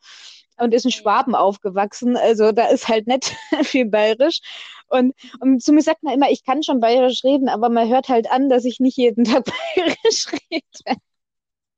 und 0.60 0.74
ist 0.74 0.86
in 0.86 0.92
Schwaben 0.92 1.36
aufgewachsen. 1.36 2.18
Also 2.18 2.52
da 2.52 2.68
ist 2.70 2.88
halt 2.88 3.06
nicht 3.08 3.36
viel 3.64 3.86
bayerisch. 3.86 4.40
Und, 4.88 5.14
und 5.40 5.62
zu 5.62 5.72
mir 5.74 5.82
sagt 5.84 6.02
man 6.04 6.14
immer, 6.16 6.32
ich 6.32 6.44
kann 6.44 6.64
schon 6.64 6.80
bayerisch 6.80 7.24
reden, 7.24 7.50
aber 7.50 7.70
man 7.70 7.88
hört 7.90 8.10
halt 8.10 8.32
an, 8.32 8.50
dass 8.50 8.66
ich 8.66 8.80
nicht 8.80 8.98
jeden 8.98 9.24
Tag 9.26 9.46
bayerisch 9.46 10.28
rede. 10.52 10.98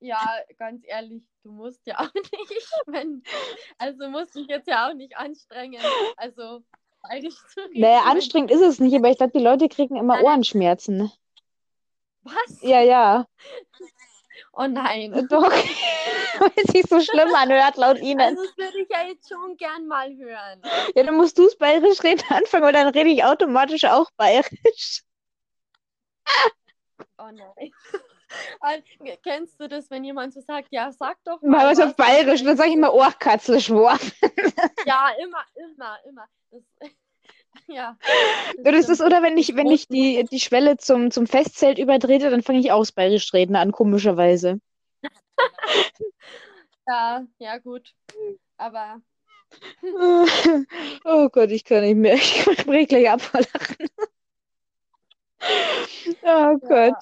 Ja, 0.02 0.21
ganz 0.58 0.84
ehrlich, 0.88 1.23
du 1.43 1.52
musst 1.52 1.86
ja 1.86 1.99
auch 1.99 2.13
nicht, 2.13 2.71
wenn, 2.88 3.21
also 3.78 4.10
musst 4.10 4.36
dich 4.36 4.47
jetzt 4.47 4.67
ja 4.67 4.88
auch 4.89 4.93
nicht 4.93 5.17
anstrengen. 5.17 5.93
Also 6.15 6.63
bayerisch 7.02 7.36
zu 7.54 7.62
reden. 7.62 7.82
Naja, 7.82 8.02
anstrengend 8.06 8.52
ist 8.52 8.62
es 8.62 8.80
nicht, 8.80 8.96
aber 8.96 9.10
ich 9.10 9.18
glaube, 9.18 9.34
die 9.38 9.44
Leute 9.44 9.70
kriegen 9.70 9.96
immer. 9.96 10.22
Ohrenschmerzen. 10.22 11.12
Was? 12.24 12.62
Ja, 12.62 12.82
ja. 12.82 13.26
Oh 14.54 14.68
nein. 14.68 15.28
Doch. 15.30 15.52
Weil 16.40 16.52
es 16.56 16.72
sich 16.72 16.84
so 16.88 17.00
schlimm 17.02 17.34
anhört, 17.36 17.78
laut 17.78 18.00
Ihnen. 18.00 18.22
Also 18.22 18.44
das 18.44 18.58
würde 18.58 18.80
ich 18.80 18.90
ja 18.90 19.08
jetzt 19.08 19.28
schon 19.28 19.58
gern 19.58 19.88
mal 19.88 20.16
hören. 20.16 20.62
Ja, 20.96 21.04
dann 21.04 21.16
musst 21.16 21.38
du 21.38 21.46
es 21.46 21.58
bayerisch 21.58 22.02
reden 22.04 22.24
anfangen 22.30 22.66
und 22.66 22.74
dann 22.74 22.88
rede 22.90 23.10
ich 23.10 23.24
automatisch 23.24 23.86
auch 23.86 24.10
bayerisch. 24.16 25.04
Oh 27.18 27.32
nein. 27.32 27.72
Kennst 29.24 29.60
du 29.60 29.68
das, 29.68 29.89
wenn 29.89 30.04
jemand 30.04 30.34
so 30.34 30.42
sagt, 30.42 30.70
ja, 30.72 30.92
sag 30.92 31.18
doch 31.24 31.42
Mal 31.42 31.72
was 31.72 31.80
auf 31.80 31.96
bayerisch, 31.96 32.44
dann 32.44 32.58
sage 32.58 32.70
ich 32.70 32.76
immer 32.76 32.94
Ohrkatzel 32.94 33.60
schwor. 33.60 33.98
Ja, 34.86 35.10
immer, 35.22 35.44
immer, 35.56 35.98
immer. 36.08 36.26
Das, 36.52 36.63
ja. 37.68 37.98
Ja, 38.63 38.72
das 38.72 38.89
ist, 38.89 39.02
oder 39.02 39.22
wenn 39.22 39.38
ich, 39.38 39.56
wenn 39.56 39.68
ich 39.72 39.88
die, 39.88 40.26
die 40.32 40.39
Schwelle 40.39 40.78
zum, 40.78 41.12
zum 41.12 41.28
Festzelt 41.28 41.80
übertrete, 41.80 42.30
dann 42.30 42.44
fange 42.44 42.60
ich 42.60 42.72
auch 42.72 42.80
das 42.80 42.92
bayerisch 42.92 43.34
reden 43.34 43.56
an, 43.56 43.72
komischerweise. 43.72 44.60
Ja, 46.88 47.24
ja, 47.38 47.60
gut. 47.60 47.94
Aber 48.58 49.00
Oh 51.06 51.30
Gott, 51.30 51.52
ich 51.52 51.63
kann 51.63 51.82
nicht 51.82 51.96
mehr. 51.96 52.15
Ich 52.15 52.65
breche 52.65 52.88
gleich 52.88 53.10
ab 53.10 53.22
vor 53.22 53.42
Lachen. 53.42 53.88
Oh 56.23 56.58
Gott. 56.67 56.93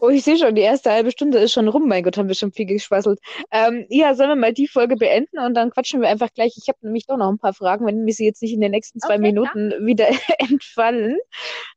Oh, 0.00 0.08
ich 0.08 0.24
sehe 0.24 0.36
schon, 0.36 0.54
die 0.54 0.62
erste 0.62 0.90
halbe 0.90 1.10
Stunde 1.10 1.38
ist 1.38 1.52
schon 1.52 1.68
rum. 1.68 1.88
Mein 1.88 2.02
Gott, 2.02 2.16
haben 2.16 2.28
wir 2.28 2.34
schon 2.34 2.52
viel 2.52 2.66
geschwasselt. 2.66 3.18
Ähm, 3.50 3.86
ja, 3.88 4.14
sollen 4.14 4.30
wir 4.30 4.36
mal 4.36 4.52
die 4.52 4.68
Folge 4.68 4.96
beenden 4.96 5.38
und 5.38 5.54
dann 5.54 5.70
quatschen 5.70 6.00
wir 6.00 6.08
einfach 6.08 6.32
gleich. 6.34 6.54
Ich 6.56 6.68
habe 6.68 6.78
nämlich 6.82 7.06
doch 7.06 7.16
noch 7.16 7.28
ein 7.28 7.38
paar 7.38 7.54
Fragen, 7.54 7.86
wenn 7.86 8.04
mir 8.04 8.12
sie 8.12 8.24
jetzt 8.24 8.42
nicht 8.42 8.52
in 8.52 8.60
den 8.60 8.72
nächsten 8.72 9.00
zwei 9.00 9.14
Okay, 9.14 9.22
Minuten 9.22 9.72
wieder 9.86 10.08
entfallen. 10.38 11.16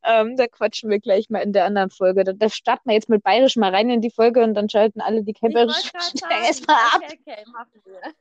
Ähm, 0.04 0.36
da 0.38 0.48
quatschen 0.48 0.90
wir 0.90 1.00
gleich 1.00 1.30
mal 1.30 1.40
in 1.40 1.54
der 1.54 1.66
anderen 1.66 1.90
Folge. 1.90 2.24
Da, 2.24 2.34
da 2.34 2.50
starten 2.50 2.90
wir 2.90 2.96
jetzt 2.96 3.10
mit 3.10 3.24
Bayerisch 3.24 3.56
mal 3.56 3.74
rein 3.74 3.90
in 3.90 4.02
die 4.02 4.12
Folge 4.12 4.44
und 4.44 4.54
dann 4.54 4.70
schalten 4.70 5.02
alle 5.02 5.24
die 5.24 5.34
sagen, 5.42 6.44
erstmal 6.46 6.78
ab. 6.78 7.02
okay, 7.04 7.20
okay, 7.26 7.44
machen 7.52 7.82
wir. 7.86 8.14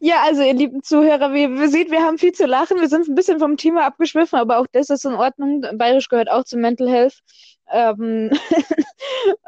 Ja, 0.00 0.22
also 0.22 0.42
ihr 0.42 0.54
lieben 0.54 0.82
Zuhörer, 0.82 1.32
wie 1.32 1.42
ihr 1.44 1.68
seht, 1.68 1.90
wir 1.90 2.02
haben 2.02 2.18
viel 2.18 2.32
zu 2.32 2.46
lachen. 2.46 2.80
Wir 2.80 2.88
sind 2.88 3.08
ein 3.08 3.14
bisschen 3.14 3.38
vom 3.38 3.56
Thema 3.56 3.84
abgeschwiffen, 3.86 4.38
aber 4.38 4.58
auch 4.58 4.66
das 4.72 4.90
ist 4.90 5.04
in 5.04 5.14
Ordnung. 5.14 5.64
Bayerisch 5.76 6.08
gehört 6.08 6.30
auch 6.30 6.44
zu 6.44 6.56
Mental 6.56 6.88
Health. 6.88 7.18
Ähm, 7.70 8.30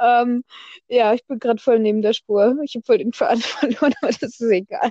ähm, 0.01 0.45
ja, 0.89 1.15
ich 1.15 1.25
bin 1.27 1.39
gerade 1.39 1.61
voll 1.61 1.79
neben 1.79 2.03
der 2.03 2.15
Spur. 2.15 2.57
Ich 2.65 2.75
habe 2.75 2.85
voll 2.85 2.99
den 2.99 3.13
Faden 3.13 3.43
verloren, 3.43 3.95
aber 4.01 4.13
das 4.13 4.41
ist 4.41 4.41
egal. 4.51 4.91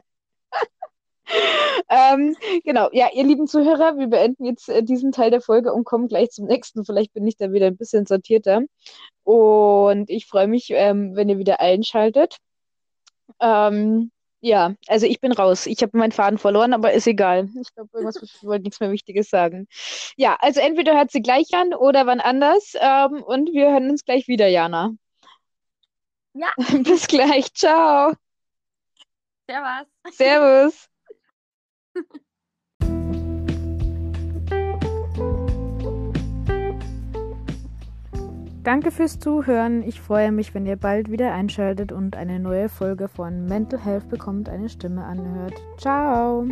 ähm, 1.90 2.36
genau, 2.64 2.90
ja, 2.92 3.10
ihr 3.14 3.24
lieben 3.24 3.48
Zuhörer, 3.48 3.98
wir 3.98 4.08
beenden 4.08 4.46
jetzt 4.46 4.70
äh, 4.70 4.84
diesen 4.84 5.12
Teil 5.12 5.32
der 5.32 5.42
Folge 5.42 5.74
und 5.74 5.84
kommen 5.86 6.08
gleich 6.08 6.32
zum 6.32 6.46
nächsten. 6.46 6.86
Vielleicht 6.86 7.14
bin 7.14 7.28
ich 7.28 7.38
da 7.38 7.52
wieder 7.52 7.68
ein 7.68 7.78
bisschen 7.78 8.06
sortierter. 8.06 8.62
Und 9.24 10.10
ich 10.10 10.26
freue 10.28 10.48
mich, 10.48 10.70
ähm, 10.72 11.16
wenn 11.16 11.30
ihr 11.30 11.38
wieder 11.38 11.60
einschaltet. 11.60 12.38
Ähm, 13.40 14.12
ja, 14.42 14.76
also 14.88 15.06
ich 15.06 15.22
bin 15.22 15.32
raus. 15.32 15.66
Ich 15.68 15.82
habe 15.82 15.98
meinen 15.98 16.12
Faden 16.12 16.38
verloren, 16.38 16.74
aber 16.74 16.92
ist 16.92 17.08
egal. 17.08 17.50
Ich 17.62 17.74
glaube, 17.74 17.90
irgendwas 17.94 18.22
ich 18.22 18.44
wollte 18.44 18.64
nichts 18.64 18.80
mehr 18.82 18.92
Wichtiges 18.92 19.30
sagen. 19.30 19.68
Ja, 20.18 20.36
also 20.42 20.60
entweder 20.60 20.98
hört 20.98 21.12
sie 21.12 21.22
gleich 21.22 21.48
an 21.54 21.74
oder 21.74 22.06
wann 22.08 22.20
anders. 22.20 22.74
Ähm, 22.80 23.24
und 23.24 23.54
wir 23.54 23.72
hören 23.72 23.90
uns 23.90 24.04
gleich 24.04 24.28
wieder, 24.28 24.48
Jana. 24.48 24.92
Ja, 26.34 26.52
Bis 26.84 27.08
gleich. 27.08 27.54
Ciao. 27.54 28.14
servus. 29.48 29.88
Servus. 30.12 30.90
Danke 38.64 38.92
fürs 38.92 39.20
Zuhören. 39.20 39.84
Ich 39.84 40.00
freue 40.00 40.32
mich, 40.32 40.54
wenn 40.56 40.66
ihr 40.66 40.78
bald 40.78 41.12
wieder 41.12 41.34
einschaltet 41.34 41.92
und 41.92 42.16
eine 42.16 42.40
neue 42.40 42.70
Folge 42.70 43.10
von 43.10 43.46
Mental 43.46 43.84
Health 43.84 44.08
bekommt 44.08 44.48
eine 44.48 44.70
Stimme 44.70 45.04
anhört. 45.04 45.56
Ciao. 45.78 46.48